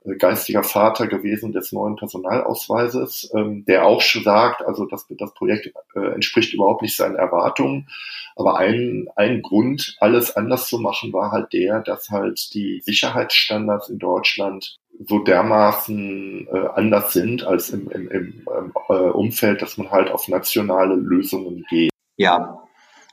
[0.06, 5.34] äh, geistiger Vater gewesen des neuen Personalausweises, ähm, der auch schon sagt, also das, das
[5.34, 7.88] Projekt äh, entspricht überhaupt nicht seinen Erwartungen.
[8.36, 13.90] Aber ein, ein Grund, alles anders zu machen, war halt der, dass halt die Sicherheitsstandards
[13.90, 18.44] in Deutschland so dermaßen äh, anders sind als im, im, im
[18.90, 21.93] äh, Umfeld, dass man halt auf nationale Lösungen geht.
[22.16, 22.64] Ja,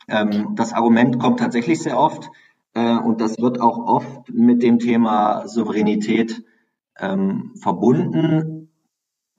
[0.09, 2.31] ähm, das Argument kommt tatsächlich sehr oft
[2.75, 6.43] äh, und das wird auch oft mit dem Thema Souveränität
[6.99, 8.69] ähm, verbunden.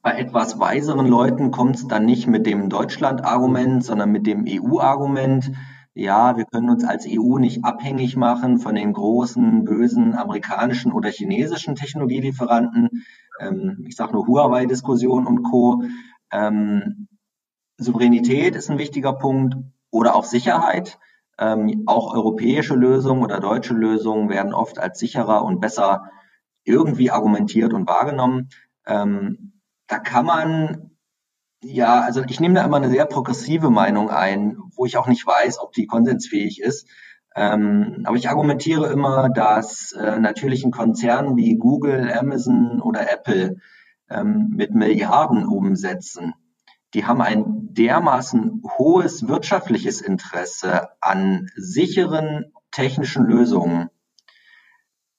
[0.02, 5.52] Bei etwas weiseren Leuten kommt es dann nicht mit dem Deutschland-Argument, sondern mit dem EU-Argument.
[5.94, 11.10] Ja, wir können uns als EU nicht abhängig machen von den großen, bösen amerikanischen oder
[11.10, 13.04] chinesischen Technologielieferanten.
[13.38, 15.84] Ähm, ich sage nur Huawei-Diskussion und Co.
[16.32, 17.06] Ähm,
[17.82, 19.56] Souveränität ist ein wichtiger Punkt
[19.90, 20.98] oder auch Sicherheit.
[21.38, 26.10] Ähm, auch europäische Lösungen oder deutsche Lösungen werden oft als sicherer und besser
[26.64, 28.48] irgendwie argumentiert und wahrgenommen.
[28.86, 30.90] Ähm, da kann man,
[31.62, 35.26] ja, also ich nehme da immer eine sehr progressive Meinung ein, wo ich auch nicht
[35.26, 36.88] weiß, ob die konsensfähig ist.
[37.34, 40.70] Ähm, aber ich argumentiere immer, dass äh, natürlich ein
[41.36, 43.56] wie Google, Amazon oder Apple
[44.10, 46.34] ähm, mit Milliarden umsetzen
[46.94, 53.90] die haben ein dermaßen hohes wirtschaftliches Interesse an sicheren technischen Lösungen.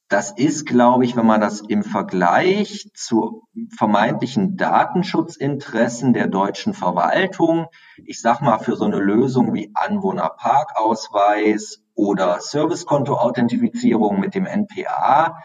[0.07, 7.65] Das ist, glaube ich, wenn man das im Vergleich zu vermeintlichen Datenschutzinteressen der deutschen Verwaltung,
[7.97, 15.39] ich sag mal für so eine Lösung wie Anwohnerparkausweis oder Servicekonto-Authentifizierung mit dem NPA,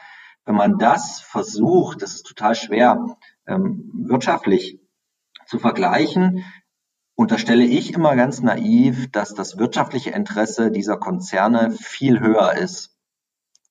[0.45, 3.07] wenn man das versucht, das ist total schwer,
[3.47, 4.79] ähm, wirtschaftlich
[5.49, 6.45] zu vergleichen,
[7.17, 12.95] unterstelle ich immer ganz naiv, dass das wirtschaftliche Interesse dieser Konzerne viel höher ist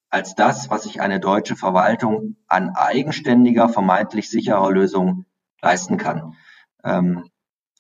[0.09, 5.25] als das, was sich eine deutsche Verwaltung an eigenständiger, vermeintlich sicherer Lösung
[5.61, 6.35] leisten kann.
[6.83, 7.29] Ähm,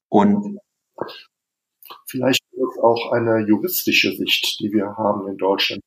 [0.09, 0.59] und
[2.07, 5.81] vielleicht ist es auch eine juristische Sicht, die wir haben in Deutschland.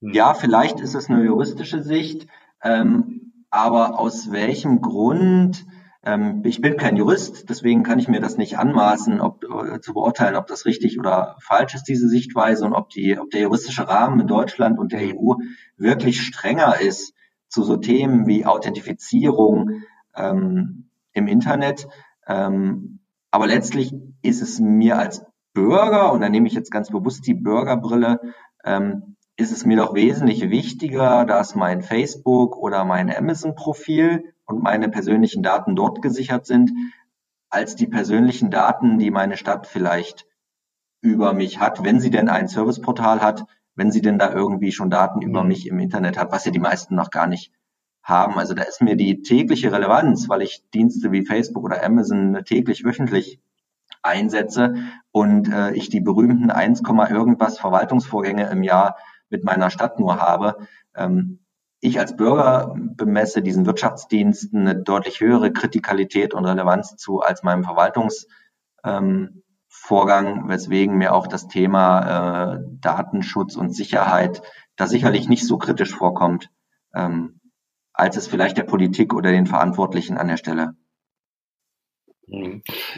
[0.00, 2.28] Ja, vielleicht ist es eine juristische Sicht,
[2.62, 5.66] ähm, aber aus welchem Grund
[6.08, 9.92] ähm, ich bin kein Jurist, deswegen kann ich mir das nicht anmaßen, ob, äh, zu
[9.92, 13.86] beurteilen, ob das richtig oder falsch ist, diese Sichtweise, und ob, die, ob der juristische
[13.86, 15.34] Rahmen in Deutschland und der EU
[15.76, 17.12] wirklich strenger ist
[17.48, 19.82] zu so Themen wie Authentifizierung
[20.16, 21.86] ähm, im Internet.
[22.26, 23.92] Ähm, aber letztlich
[24.22, 28.18] ist es mir als Bürger, und da nehme ich jetzt ganz bewusst die Bürgerbrille,
[28.64, 34.88] ähm, ist es mir doch wesentlich wichtiger, dass mein Facebook oder mein Amazon-Profil und meine
[34.88, 36.72] persönlichen Daten dort gesichert sind,
[37.50, 40.26] als die persönlichen Daten, die meine Stadt vielleicht
[41.00, 44.90] über mich hat, wenn sie denn ein Serviceportal hat, wenn sie denn da irgendwie schon
[44.90, 45.48] Daten über mhm.
[45.48, 47.52] mich im Internet hat, was ja die meisten noch gar nicht
[48.02, 48.38] haben.
[48.38, 52.84] Also da ist mir die tägliche Relevanz, weil ich Dienste wie Facebook oder Amazon täglich,
[52.84, 53.38] wöchentlich
[54.02, 54.74] einsetze
[55.12, 58.96] und äh, ich die berühmten 1, irgendwas Verwaltungsvorgänge im Jahr
[59.28, 60.56] mit meiner Stadt nur habe,
[60.96, 61.40] ähm,
[61.80, 67.62] ich als Bürger bemesse diesen Wirtschaftsdiensten eine deutlich höhere Kritikalität und Relevanz zu als meinem
[67.62, 68.24] Verwaltungsvorgang,
[68.84, 74.42] ähm, weswegen mir auch das Thema äh, Datenschutz und Sicherheit
[74.76, 76.50] da sicherlich nicht so kritisch vorkommt,
[76.94, 77.40] ähm,
[77.92, 80.74] als es vielleicht der Politik oder den Verantwortlichen an der Stelle.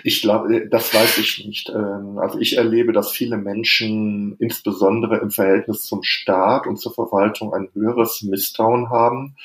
[0.02, 1.70] Ich glaube, das weiß ich nicht.
[1.70, 7.54] Ähm, also ich erlebe, dass viele Menschen insbesondere im Verhältnis zum Staat und zur Verwaltung
[7.54, 9.36] ein höheres Misstrauen haben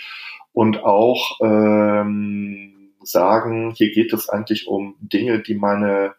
[0.54, 6.16] und auch ähm, sagen, hier geht es eigentlich um Dinge, die meine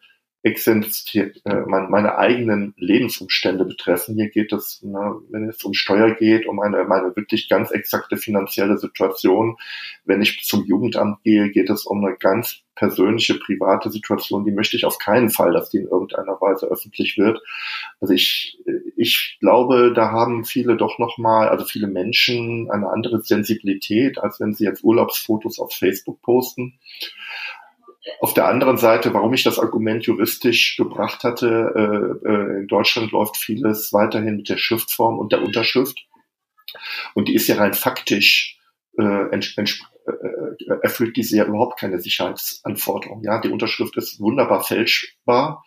[0.46, 4.14] existiert, äh, meine eigenen Lebensumstände betreffen.
[4.14, 8.16] Hier geht es, ne, wenn es um Steuer geht, um eine meine wirklich ganz exakte
[8.16, 9.56] finanzielle Situation.
[10.04, 14.44] Wenn ich zum Jugendamt gehe, geht es um eine ganz persönliche, private Situation.
[14.44, 17.40] Die möchte ich auf keinen Fall, dass die in irgendeiner Weise öffentlich wird.
[18.00, 18.58] Also ich,
[18.96, 24.52] ich glaube, da haben viele doch nochmal, also viele Menschen eine andere Sensibilität, als wenn
[24.52, 26.78] sie jetzt Urlaubsfotos auf Facebook posten.
[28.20, 33.12] Auf der anderen Seite, warum ich das Argument juristisch gebracht hatte, äh, äh, in Deutschland
[33.12, 36.06] läuft vieles weiterhin mit der Schriftform und der Unterschrift.
[37.14, 38.58] Und die ist ja rein faktisch,
[38.98, 39.02] äh,
[40.06, 43.24] äh, erfüllt diese ja überhaupt keine Sicherheitsanforderungen.
[43.24, 45.64] Ja, die Unterschrift ist wunderbar fälschbar.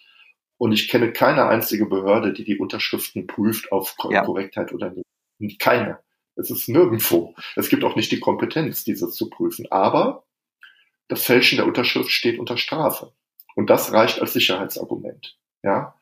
[0.58, 4.24] Und ich kenne keine einzige Behörde, die die Unterschriften prüft auf ja.
[4.24, 4.94] Korrektheit oder
[5.40, 5.60] nicht.
[5.60, 6.00] Keine.
[6.36, 7.36] Es ist nirgendwo.
[7.56, 9.68] Es gibt auch nicht die Kompetenz, dieses zu prüfen.
[9.72, 10.26] Aber
[11.10, 13.12] das Fälschen der Unterschrift steht unter Strafe.
[13.56, 15.38] Und das reicht als Sicherheitsargument.
[15.64, 15.96] Ja,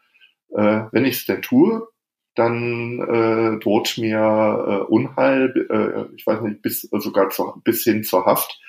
[0.56, 1.88] äh, wenn ich es denn tue,
[2.36, 8.04] dann äh, droht mir äh, Unheil, äh, ich weiß nicht, bis sogar zu, bis hin
[8.04, 8.60] zur Haft.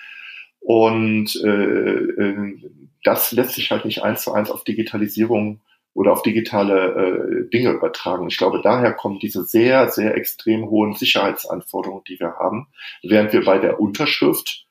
[0.61, 2.57] Und äh, äh,
[3.05, 5.61] das lässt sich halt nicht eins zu eins auf Digitalisierung
[5.93, 8.28] oder auf digitale äh, Dinge übertragen.
[8.28, 12.68] Ich glaube, daher kommen diese sehr, sehr extrem hohen Sicherheitsanforderungen, die wir haben,
[13.03, 14.68] während wir bei der Unterschrift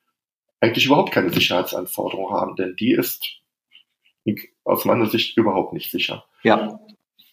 [0.60, 3.41] eigentlich überhaupt keine Sicherheitsanforderung haben, denn die ist
[4.64, 6.26] aus meiner Sicht überhaupt nicht sicher.
[6.43, 6.80] Ja,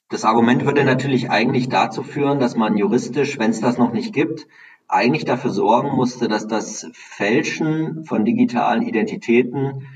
[0.09, 4.13] das Argument würde natürlich eigentlich dazu führen, dass man juristisch, wenn es das noch nicht
[4.13, 4.47] gibt,
[4.87, 9.89] eigentlich dafür sorgen musste, dass das Fälschen von digitalen Identitäten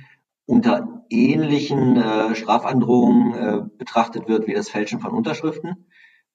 [0.47, 5.87] unter ähnlichen äh, Strafandrohungen äh, betrachtet wird wie das Fälschen von Unterschriften.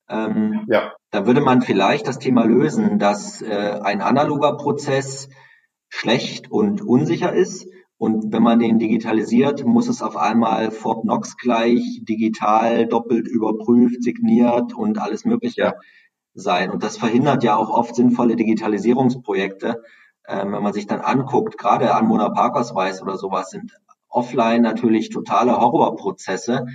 [0.07, 0.93] Ähm, ja.
[1.11, 5.29] Da würde man vielleicht das Thema lösen, dass äh, ein analoger Prozess
[5.95, 7.67] schlecht und unsicher ist
[7.97, 14.03] und wenn man den digitalisiert, muss es auf einmal Fort Knox gleich digital doppelt überprüft,
[14.03, 15.75] signiert und alles Mögliche
[16.33, 16.71] sein.
[16.71, 19.83] Und das verhindert ja auch oft sinnvolle Digitalisierungsprojekte.
[20.27, 23.71] Ähm, wenn man sich dann anguckt, gerade Anwohnerparkausweis oder sowas sind
[24.09, 26.65] offline natürlich totale Horrorprozesse.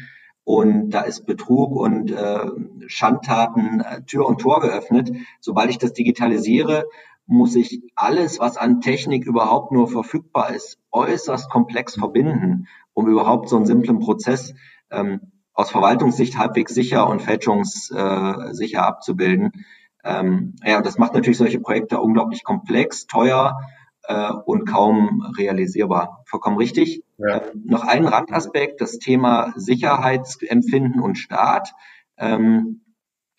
[0.45, 2.47] Und da ist Betrug und äh,
[2.87, 5.11] Schandtaten äh, Tür und Tor geöffnet.
[5.41, 6.87] Sobald ich das digitalisiere,
[7.29, 13.51] muss ich alles, was an Technik überhaupt nur verfügbar ist, äußerst komplex verbinden, um überhaupt
[13.51, 14.55] so einen simplen Prozess
[14.91, 15.21] ähm,
[15.53, 19.67] aus Verwaltungssicht halbwegs sicher und fälschungssicher abzubilden.
[20.05, 23.61] Ähm, ja, und das macht natürlich solche Projekte unglaublich komplex, teuer
[24.05, 26.23] äh, und kaum realisierbar.
[26.25, 27.05] Vollkommen richtig.
[27.19, 27.43] Ja.
[27.43, 31.75] Ähm, noch ein Randaspekt, das Thema Sicherheitsempfinden und Staat.
[32.17, 32.81] Ähm,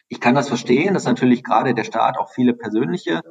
[0.10, 3.22] ich kann das verstehen, dass natürlich gerade der Staat auch viele persönliche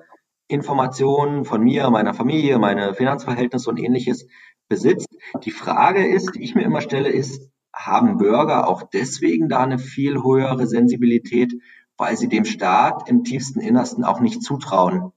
[0.49, 4.27] Informationen von mir, meiner Familie, meine Finanzverhältnisse und ähnliches
[4.69, 5.09] besitzt.
[5.45, 9.79] Die Frage ist, die ich mir immer stelle, ist, haben Bürger auch deswegen da eine
[9.79, 11.55] viel höhere Sensibilität,
[11.97, 15.13] weil sie dem Staat im tiefsten Innersten auch nicht zutrauen,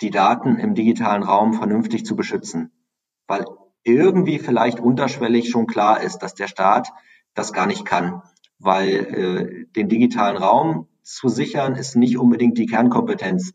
[0.00, 2.70] die Daten im digitalen Raum vernünftig zu beschützen?
[3.26, 3.46] Weil
[3.84, 6.92] irgendwie vielleicht unterschwellig schon klar ist, dass der Staat
[7.34, 8.22] das gar nicht kann,
[8.58, 13.52] weil äh, den digitalen Raum zu sichern ist nicht unbedingt die Kernkompetenz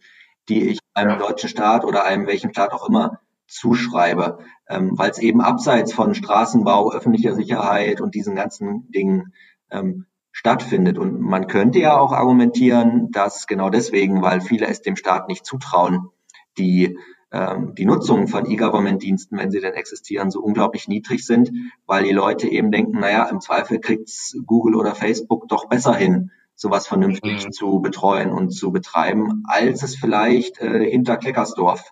[0.49, 5.19] die ich einem deutschen Staat oder einem welchen Staat auch immer zuschreibe, ähm, weil es
[5.19, 9.33] eben abseits von Straßenbau, öffentlicher Sicherheit und diesen ganzen Dingen
[9.69, 10.97] ähm, stattfindet.
[10.97, 15.45] Und man könnte ja auch argumentieren, dass genau deswegen, weil viele es dem Staat nicht
[15.45, 16.09] zutrauen,
[16.57, 16.97] die
[17.33, 21.51] ähm, die Nutzung von E-Government-Diensten, wenn sie denn existieren, so unglaublich niedrig sind,
[21.87, 26.31] weil die Leute eben denken, naja, im Zweifel kriegt's Google oder Facebook doch besser hin,
[26.63, 27.51] sowas vernünftig mhm.
[27.51, 31.91] zu betreuen und zu betreiben, als es vielleicht äh, hinter Kleckersdorf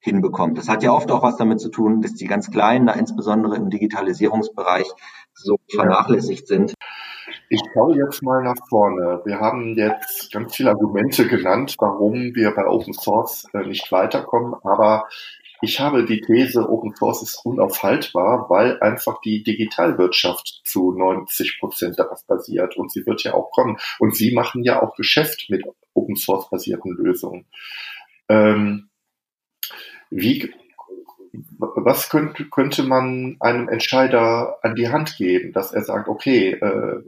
[0.00, 0.58] hinbekommt.
[0.58, 3.54] Das hat ja oft auch was damit zu tun, dass die ganz Kleinen da insbesondere
[3.54, 4.88] im Digitalisierungsbereich
[5.34, 6.74] so vernachlässigt sind.
[7.48, 9.22] Ich schaue jetzt mal nach vorne.
[9.24, 14.54] Wir haben jetzt ganz viele Argumente genannt, warum wir bei Open Source äh, nicht weiterkommen,
[14.64, 15.06] aber
[15.60, 21.98] ich habe die These, Open Source ist unaufhaltbar, weil einfach die Digitalwirtschaft zu 90 Prozent
[21.98, 23.78] darauf basiert und sie wird ja auch kommen.
[23.98, 27.46] Und sie machen ja auch Geschäft mit Open Source basierten Lösungen.
[28.28, 28.88] Ähm,
[30.10, 30.52] wie,
[31.58, 37.02] was könnte, könnte man einem Entscheider an die Hand geben, dass er sagt, okay, äh,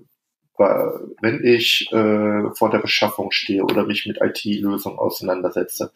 [0.60, 5.92] wenn ich äh, vor der Beschaffung stehe oder mich mit IT-Lösungen auseinandersetze,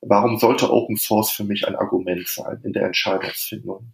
[0.00, 3.92] warum sollte Open Source für mich ein Argument sein in der Entscheidungsfindung?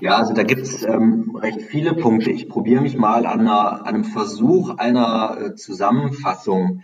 [0.00, 2.30] Ja, also da gibt es ähm, recht viele Punkte.
[2.30, 6.82] Ich probiere mich mal an, einer, an einem Versuch einer äh, Zusammenfassung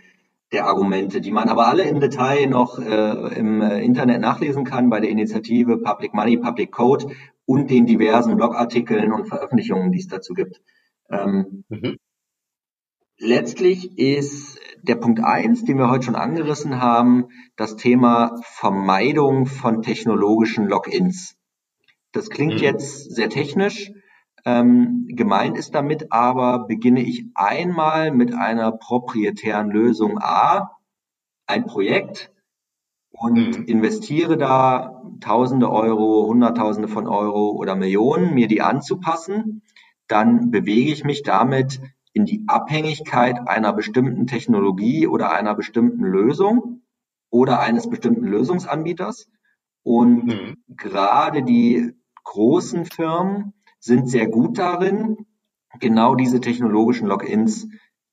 [0.51, 4.89] der Argumente, die man aber alle im Detail noch äh, im äh, Internet nachlesen kann
[4.89, 7.07] bei der Initiative Public Money, Public Code
[7.45, 10.61] und den diversen Blogartikeln und Veröffentlichungen, die es dazu gibt.
[11.09, 11.97] Ähm, mhm.
[13.17, 19.81] Letztlich ist der Punkt eins, den wir heute schon angerissen haben, das Thema Vermeidung von
[19.81, 21.37] technologischen Logins.
[22.11, 22.59] Das klingt mhm.
[22.59, 23.91] jetzt sehr technisch.
[24.43, 30.71] Ähm, gemeint ist damit aber, beginne ich einmal mit einer proprietären Lösung A,
[31.47, 32.31] ein Projekt
[33.11, 33.65] und mhm.
[33.65, 39.61] investiere da Tausende Euro, Hunderttausende von Euro oder Millionen, mir die anzupassen,
[40.07, 41.79] dann bewege ich mich damit
[42.15, 46.81] in die Abhängigkeit einer bestimmten Technologie oder einer bestimmten Lösung
[47.29, 49.27] oder eines bestimmten Lösungsanbieters.
[49.83, 50.63] Und mhm.
[50.69, 51.91] gerade die
[52.23, 55.25] großen Firmen sind sehr gut darin,
[55.81, 57.67] genau diese technologischen Logins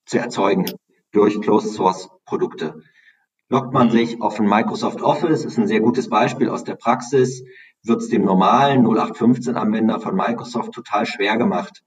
[0.05, 0.65] zu erzeugen
[1.13, 2.81] durch Closed Source Produkte.
[3.47, 7.43] Loggt man sich auf ein Microsoft Office, ist ein sehr gutes Beispiel aus der Praxis,
[7.83, 11.83] wird es dem normalen 0815-Anwender von Microsoft total schwer gemacht,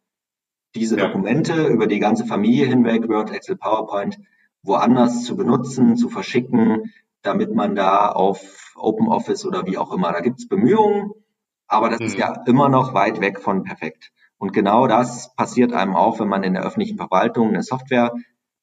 [0.77, 1.07] diese ja.
[1.07, 4.19] Dokumente über die ganze Familie hinweg, Word, Excel, PowerPoint,
[4.63, 10.13] woanders zu benutzen, zu verschicken, damit man da auf Open Office oder wie auch immer,
[10.13, 11.13] da gibt es Bemühungen,
[11.67, 12.07] aber das mhm.
[12.07, 14.13] ist ja immer noch weit weg von perfekt.
[14.39, 18.13] Und genau das passiert einem auch, wenn man in der öffentlichen Verwaltung eine Software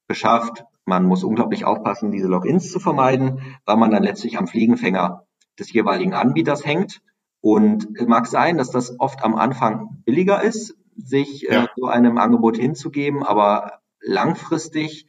[0.07, 0.63] beschafft.
[0.85, 5.25] Man muss unglaublich aufpassen, diese Logins zu vermeiden, weil man dann letztlich am Fliegenfänger
[5.57, 7.01] des jeweiligen Anbieters hängt.
[7.41, 11.63] Und mag sein, dass das oft am Anfang billiger ist, sich äh, ja.
[11.63, 15.07] äh, so einem Angebot hinzugeben, aber langfristig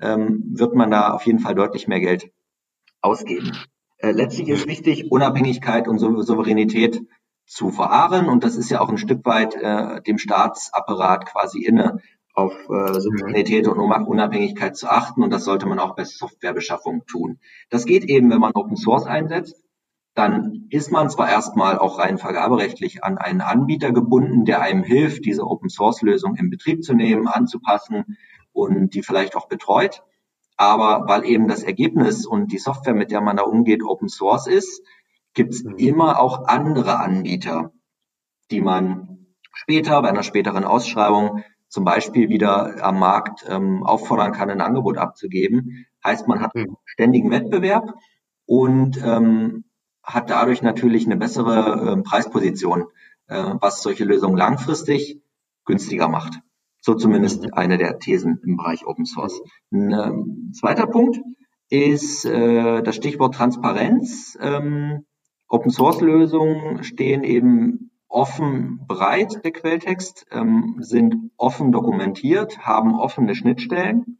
[0.00, 2.30] ähm, wird man da auf jeden Fall deutlich mehr Geld
[3.00, 3.52] ausgeben.
[3.98, 7.02] Äh, letztlich ist wichtig, Unabhängigkeit und Souveränität
[7.46, 8.28] zu verharren.
[8.28, 12.00] Und das ist ja auch ein Stück weit äh, dem Staatsapparat quasi inne,
[12.34, 15.22] auf äh, Souveränität und Unabhängigkeit zu achten.
[15.22, 17.38] Und das sollte man auch bei Softwarebeschaffung tun.
[17.70, 19.62] Das geht eben, wenn man Open Source einsetzt.
[20.16, 25.26] Dann ist man zwar erstmal auch rein vergaberechtlich an einen Anbieter gebunden, der einem hilft,
[25.26, 28.16] diese Open Source Lösung in Betrieb zu nehmen, anzupassen
[28.52, 30.02] und die vielleicht auch betreut.
[30.56, 34.46] Aber weil eben das Ergebnis und die Software, mit der man da umgeht, Open Source
[34.46, 34.82] ist,
[35.34, 35.76] gibt es mhm.
[35.76, 37.72] immer auch andere Anbieter,
[38.50, 44.48] die man später bei einer späteren Ausschreibung zum Beispiel wieder am Markt ähm, auffordern kann,
[44.48, 45.84] ein Angebot abzugeben.
[46.02, 46.78] Heißt, man hat mhm.
[46.86, 47.92] ständigen Wettbewerb
[48.46, 49.65] und ähm,
[50.06, 52.84] hat dadurch natürlich eine bessere äh, Preisposition,
[53.26, 55.20] äh, was solche Lösungen langfristig
[55.64, 56.40] günstiger macht.
[56.80, 59.42] So zumindest eine der Thesen im Bereich Open Source.
[59.72, 61.18] Ein äh, zweiter Punkt
[61.68, 64.38] ist äh, das Stichwort Transparenz.
[64.40, 65.04] Ähm,
[65.48, 73.34] Open Source Lösungen stehen eben offen bereit, der Quelltext, ähm, sind offen dokumentiert, haben offene
[73.34, 74.18] Schnittstellen.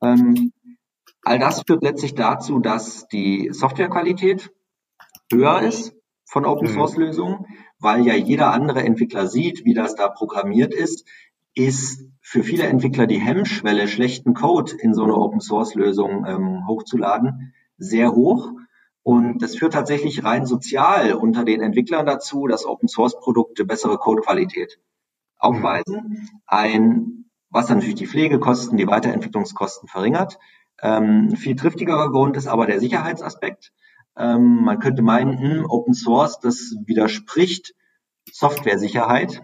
[0.00, 0.52] Ähm,
[1.22, 4.52] all das führt letztlich dazu, dass die Softwarequalität
[5.32, 6.74] höher ist von Open mhm.
[6.74, 7.46] Source Lösungen,
[7.78, 11.06] weil ja jeder andere Entwickler sieht, wie das da programmiert ist,
[11.54, 16.66] ist für viele Entwickler die Hemmschwelle, schlechten Code in so eine Open Source Lösung ähm,
[16.68, 18.52] hochzuladen, sehr hoch.
[19.02, 23.98] Und das führt tatsächlich rein sozial unter den Entwicklern dazu, dass Open Source Produkte bessere
[23.98, 24.78] Codequalität
[25.38, 26.28] aufweisen.
[26.46, 30.38] Ein, was natürlich die Pflegekosten, die Weiterentwicklungskosten verringert.
[30.82, 33.72] Ähm, viel triftigerer Grund ist aber der Sicherheitsaspekt.
[34.20, 37.74] Ähm, man könnte meinen, hm, Open Source, das widerspricht
[38.30, 39.42] Softwaresicherheit.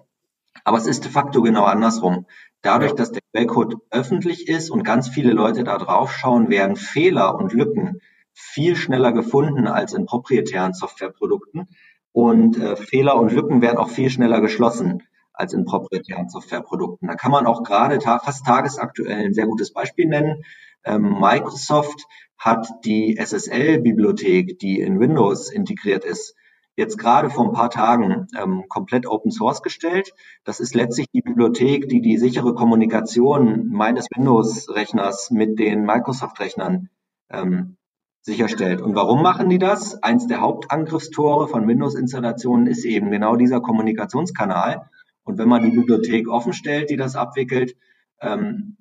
[0.64, 2.26] Aber es ist de facto genau andersrum.
[2.60, 7.36] Dadurch, dass der Quellcode öffentlich ist und ganz viele Leute da drauf schauen, werden Fehler
[7.36, 8.00] und Lücken
[8.34, 11.68] viel schneller gefunden als in proprietären Softwareprodukten.
[12.12, 15.02] Und äh, Fehler und Lücken werden auch viel schneller geschlossen
[15.32, 17.08] als in proprietären Softwareprodukten.
[17.08, 20.42] Da kann man auch gerade ta fast tagesaktuell ein sehr gutes Beispiel nennen.
[20.84, 22.06] Ähm, Microsoft
[22.38, 26.34] hat die SSL-Bibliothek, die in Windows integriert ist,
[26.76, 30.12] jetzt gerade vor ein paar Tagen ähm, komplett Open Source gestellt.
[30.44, 36.90] Das ist letztlich die Bibliothek, die die sichere Kommunikation meines Windows-Rechners mit den Microsoft-Rechnern
[37.30, 37.76] ähm,
[38.20, 38.82] sicherstellt.
[38.82, 40.02] Und warum machen die das?
[40.02, 44.90] Eins der Hauptangriffstore von Windows-Installationen ist eben genau dieser Kommunikationskanal.
[45.24, 47.76] Und wenn man die Bibliothek offen stellt, die das abwickelt,
[48.20, 48.76] ähm,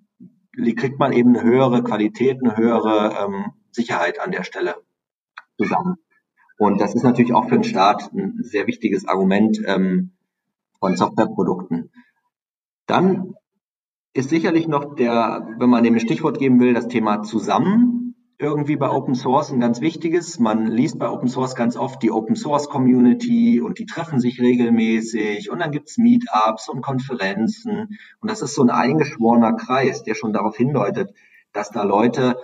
[0.75, 4.75] kriegt man eben eine höhere Qualität, eine höhere ähm, Sicherheit an der Stelle
[5.57, 5.97] zusammen.
[6.57, 10.11] Und das ist natürlich auch für den Staat ein sehr wichtiges Argument ähm,
[10.79, 11.91] von Softwareprodukten.
[12.85, 13.33] Dann
[14.13, 18.04] ist sicherlich noch der, wenn man dem ein Stichwort geben will, das Thema zusammen
[18.38, 20.39] irgendwie bei Open Source ein ganz wichtiges.
[20.39, 24.41] Man liest bei Open Source ganz oft die Open Source Community und die treffen sich
[24.41, 30.15] regelmäßig und dann gibt's Meetups und Konferenzen und das ist so ein eingeschworener Kreis, der
[30.15, 31.13] schon darauf hindeutet,
[31.53, 32.38] dass da Leute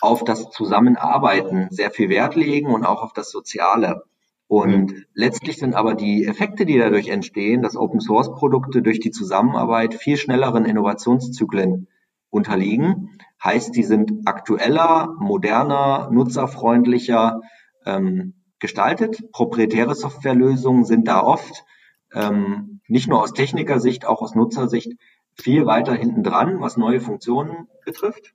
[0.00, 4.02] auf das Zusammenarbeiten sehr viel Wert legen und auch auf das Soziale.
[4.48, 5.04] Und mhm.
[5.14, 9.94] letztlich sind aber die Effekte, die dadurch entstehen, dass Open Source Produkte durch die Zusammenarbeit
[9.94, 11.88] viel schnelleren Innovationszyklen
[12.30, 13.18] unterliegen.
[13.42, 17.40] Heißt, die sind aktueller, moderner, nutzerfreundlicher
[17.84, 19.30] ähm, gestaltet.
[19.32, 21.64] Proprietäre Softwarelösungen sind da oft
[22.12, 24.92] ähm, nicht nur aus Technikersicht, auch aus Nutzersicht
[25.34, 28.34] viel weiter hinten dran, was neue Funktionen betrifft.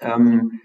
[0.00, 0.60] Ähm,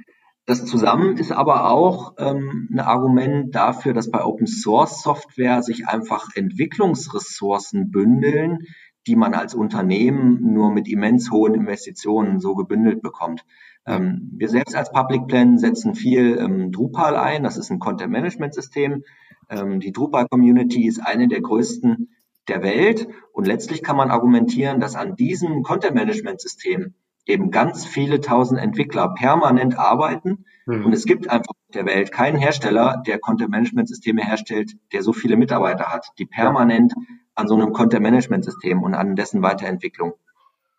[0.46, 5.88] das zusammen ist aber auch ähm, ein Argument dafür, dass bei Open Source Software sich
[5.88, 8.60] einfach Entwicklungsressourcen bündeln,
[9.08, 13.46] die man als Unternehmen nur mit immens hohen Investitionen so gebündelt bekommt.
[13.86, 17.44] Ähm, wir selbst als Public Plan setzen viel ähm, Drupal ein.
[17.44, 19.04] Das ist ein Content Management System.
[19.50, 22.10] Ähm, die Drupal Community ist eine der größten
[22.48, 23.08] der Welt.
[23.32, 26.94] Und letztlich kann man argumentieren, dass an diesem Content Management System
[27.26, 30.46] eben ganz viele tausend Entwickler permanent arbeiten.
[30.66, 30.86] Mhm.
[30.86, 35.38] Und es gibt einfach auf der Welt keinen Hersteller, der Content-Management-Systeme herstellt, der so viele
[35.38, 36.94] Mitarbeiter hat, die permanent
[37.36, 40.14] an so einem Content-Management-System und an dessen Weiterentwicklung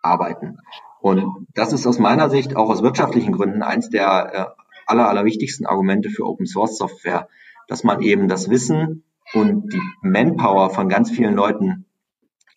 [0.02, 0.58] arbeiten.
[1.00, 5.24] Und das ist aus meiner Sicht auch aus wirtschaftlichen Gründen eins der äh, aller, aller
[5.24, 7.28] wichtigsten Argumente für Open Source Software,
[7.68, 11.86] dass man eben das Wissen und die Manpower von ganz vielen Leuten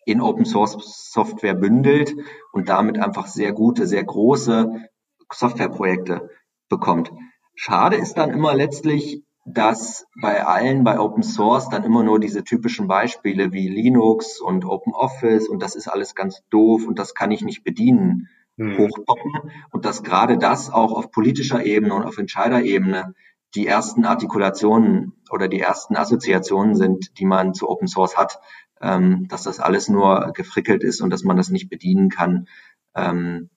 [0.08, 0.76] in Open Source
[1.12, 2.14] Software bündelt
[2.52, 4.88] und damit einfach sehr gute, sehr große
[5.30, 6.30] Softwareprojekte
[6.70, 7.12] bekommt.
[7.54, 12.42] Schade ist dann immer letztlich, dass bei allen bei Open Source dann immer nur diese
[12.42, 17.14] typischen Beispiele wie Linux und Open Office und das ist alles ganz doof und das
[17.14, 18.78] kann ich nicht bedienen hm.
[18.78, 19.32] hochpoppen
[19.72, 23.14] und dass gerade das auch auf politischer Ebene und auf Entscheiderebene
[23.54, 28.40] die ersten Artikulationen oder die ersten Assoziationen sind, die man zu Open Source hat,
[28.80, 32.46] dass das alles nur gefrickelt ist und dass man das nicht bedienen kann,
[32.94, 33.50] ähm,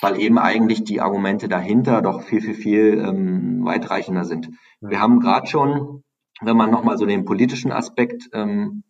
[0.00, 4.50] weil eben eigentlich die Argumente dahinter doch viel, viel, viel ähm, weitreichender sind.
[4.80, 6.02] Wir haben gerade schon,
[6.40, 8.82] wenn man nochmal so den politischen Aspekt ähm,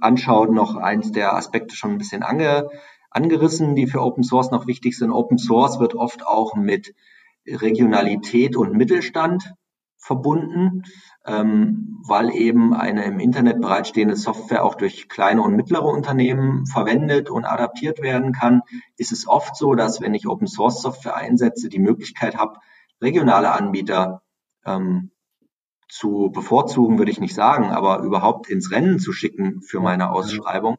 [0.00, 2.68] anschaut, noch eins der Aspekte schon ein bisschen ange,
[3.10, 5.10] angerissen, die für Open Source noch wichtig sind.
[5.10, 6.94] Open Source wird oft auch mit
[7.46, 9.54] Regionalität und Mittelstand
[10.00, 10.82] verbunden,
[11.26, 17.30] ähm, weil eben eine im Internet bereitstehende Software auch durch kleine und mittlere Unternehmen verwendet
[17.30, 18.62] und adaptiert werden kann,
[18.96, 22.58] ist es oft so, dass wenn ich Open Source Software einsetze, die Möglichkeit habe,
[23.00, 24.22] regionale Anbieter
[24.64, 25.10] ähm,
[25.88, 30.78] zu bevorzugen, würde ich nicht sagen, aber überhaupt ins Rennen zu schicken für meine Ausschreibung.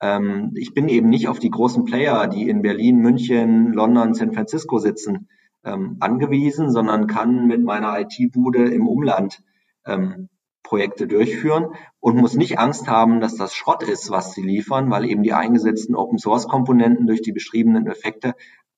[0.00, 4.34] Ähm, ich bin eben nicht auf die großen Player, die in Berlin, München, London, San
[4.34, 5.28] Francisco sitzen,
[5.64, 9.42] ähm, angewiesen, sondern kann mit meiner IT-Bude im Umland
[9.84, 10.28] ähm,
[10.62, 15.06] Projekte durchführen und muss nicht Angst haben, dass das Schrott ist, was sie liefern, weil
[15.06, 18.34] eben die eingesetzten Open-Source-Komponenten durch die beschriebenen Effekte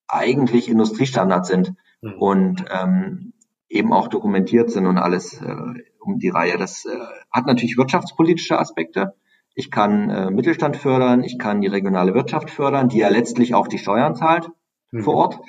[0.07, 2.14] eigentlich Industriestandards sind mhm.
[2.14, 3.33] und ähm,
[3.68, 5.55] eben auch dokumentiert sind und alles äh,
[6.01, 6.59] um die Reihe.
[6.59, 6.97] Das äh,
[7.31, 9.14] hat natürlich wirtschaftspolitische Aspekte.
[9.55, 13.68] Ich kann äh, Mittelstand fördern, ich kann die regionale Wirtschaft fördern, die ja letztlich auch
[13.68, 14.51] die Steuern zahlt
[14.91, 15.03] mhm.
[15.03, 15.41] vor Ort.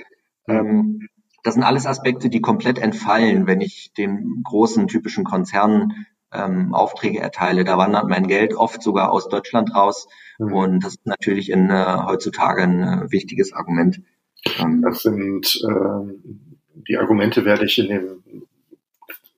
[0.47, 0.55] Mhm.
[0.55, 1.07] Ähm,
[1.43, 7.19] das sind alles Aspekte, die komplett entfallen, wenn ich den großen typischen Konzernen ähm, Aufträge
[7.19, 7.63] erteile.
[7.63, 10.07] Da wandert mein Geld oft sogar aus Deutschland raus.
[10.39, 10.53] Mhm.
[10.53, 14.01] Und das ist natürlich in, äh, heutzutage ein äh, wichtiges Argument.
[14.59, 16.31] Ähm, das sind äh,
[16.87, 18.23] die Argumente, werde ich in dem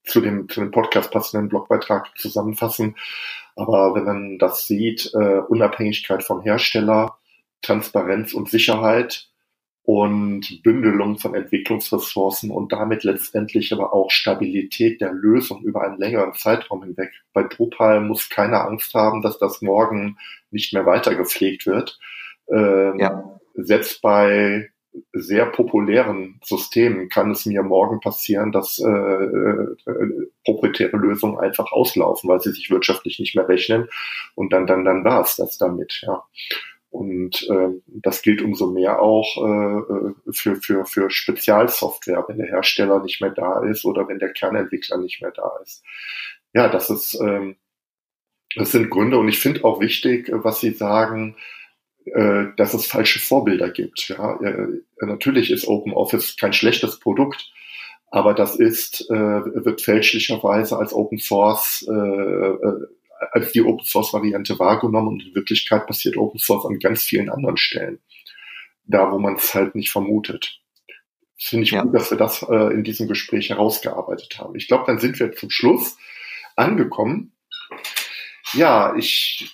[0.05, 2.95] zu dem, zu dem Podcast passenden Blogbeitrag zusammenfassen.
[3.55, 7.17] Aber wenn man das sieht, äh, Unabhängigkeit vom Hersteller,
[7.61, 9.29] Transparenz und Sicherheit,
[9.85, 16.33] und Bündelung von Entwicklungsressourcen und damit letztendlich aber auch Stabilität der Lösung über einen längeren
[16.33, 17.11] Zeitraum hinweg.
[17.33, 20.17] Bei Drupal muss keiner Angst haben, dass das morgen
[20.51, 21.99] nicht mehr weiter gepflegt wird.
[22.49, 23.39] Ähm, ja.
[23.55, 24.69] Selbst bei
[25.11, 29.75] sehr populären Systemen kann es mir morgen passieren, dass äh, äh,
[30.45, 33.89] proprietäre Lösungen einfach auslaufen, weil sie sich wirtschaftlich nicht mehr rechnen
[34.35, 36.01] und dann dann dann war es das damit.
[36.05, 36.23] Ja.
[36.93, 43.01] Und äh, das gilt umso mehr auch äh, für, für, für Spezialsoftware, wenn der Hersteller
[43.01, 45.83] nicht mehr da ist oder wenn der Kernentwickler nicht mehr da ist.
[46.53, 47.55] Ja, das ist, ähm,
[48.55, 51.35] das sind Gründe und ich finde auch wichtig, was Sie sagen,
[52.05, 54.09] äh, dass es falsche Vorbilder gibt.
[54.09, 54.67] Ja, äh,
[55.01, 57.51] natürlich ist Open Office kein schlechtes Produkt,
[58.11, 59.15] aber das ist, äh,
[59.65, 62.87] wird fälschlicherweise als Open Source äh, äh
[63.33, 67.29] als die Open Source Variante wahrgenommen und in Wirklichkeit passiert Open Source an ganz vielen
[67.29, 67.99] anderen Stellen.
[68.85, 70.59] Da, wo man es halt nicht vermutet.
[71.35, 71.81] Finde ich ja.
[71.81, 74.55] gut, dass wir das äh, in diesem Gespräch herausgearbeitet haben.
[74.55, 75.97] Ich glaube, dann sind wir zum Schluss
[76.55, 77.33] angekommen.
[78.53, 79.51] Ja, ich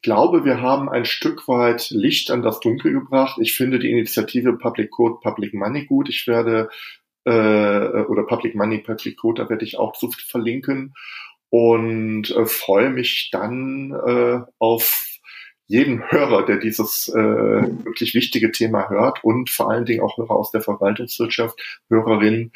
[0.00, 3.38] glaube, wir haben ein Stück weit Licht an das Dunkel gebracht.
[3.42, 6.08] Ich finde die Initiative Public Code, Public Money gut.
[6.08, 6.70] Ich werde
[7.24, 10.94] äh, oder Public Money, Public Code, da werde ich auch zu verlinken
[11.52, 15.06] und äh, freue mich dann äh, auf
[15.66, 20.30] jeden Hörer, der dieses äh, wirklich wichtige Thema hört und vor allen Dingen auch Hörer
[20.30, 22.52] aus der Verwaltungswirtschaft, Hörerinnen,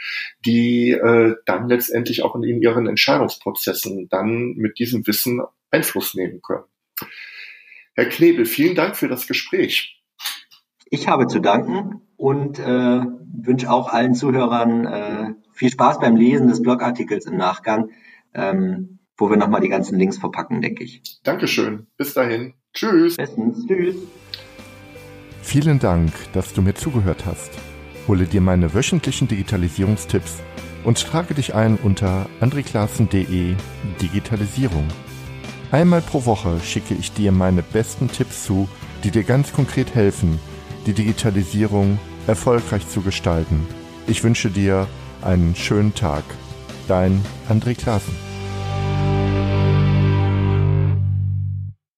[0.47, 6.41] die äh, dann letztendlich auch in, in ihren Entscheidungsprozessen dann mit diesem Wissen Einfluss nehmen
[6.41, 6.65] können.
[7.95, 10.03] Herr Knebel, vielen Dank für das Gespräch.
[10.89, 13.03] Ich habe zu danken und äh,
[13.43, 17.91] wünsche auch allen Zuhörern äh, viel Spaß beim Lesen des Blogartikels im Nachgang
[18.37, 21.21] ähm, wo wir nochmal die ganzen Links verpacken, denke ich.
[21.25, 21.87] Dankeschön.
[21.97, 22.55] Bis dahin.
[22.75, 23.17] Tschüss.
[23.17, 23.67] Bestens.
[23.67, 23.97] Tschüss.
[25.43, 27.51] Vielen Dank, dass du mir zugehört hast.
[28.09, 30.43] Hole dir meine wöchentlichen Digitalisierungstipps
[30.85, 33.55] und trage dich ein unter andreklassen.de
[34.01, 34.87] Digitalisierung.
[35.73, 38.69] Einmal pro Woche schicke ich dir meine besten Tipps zu,
[39.03, 40.39] die dir ganz konkret helfen,
[40.87, 43.67] die Digitalisierung erfolgreich zu gestalten.
[44.07, 44.87] Ich wünsche dir
[45.23, 46.25] einen schönen Tag.
[46.87, 48.26] Dein André Klaassen.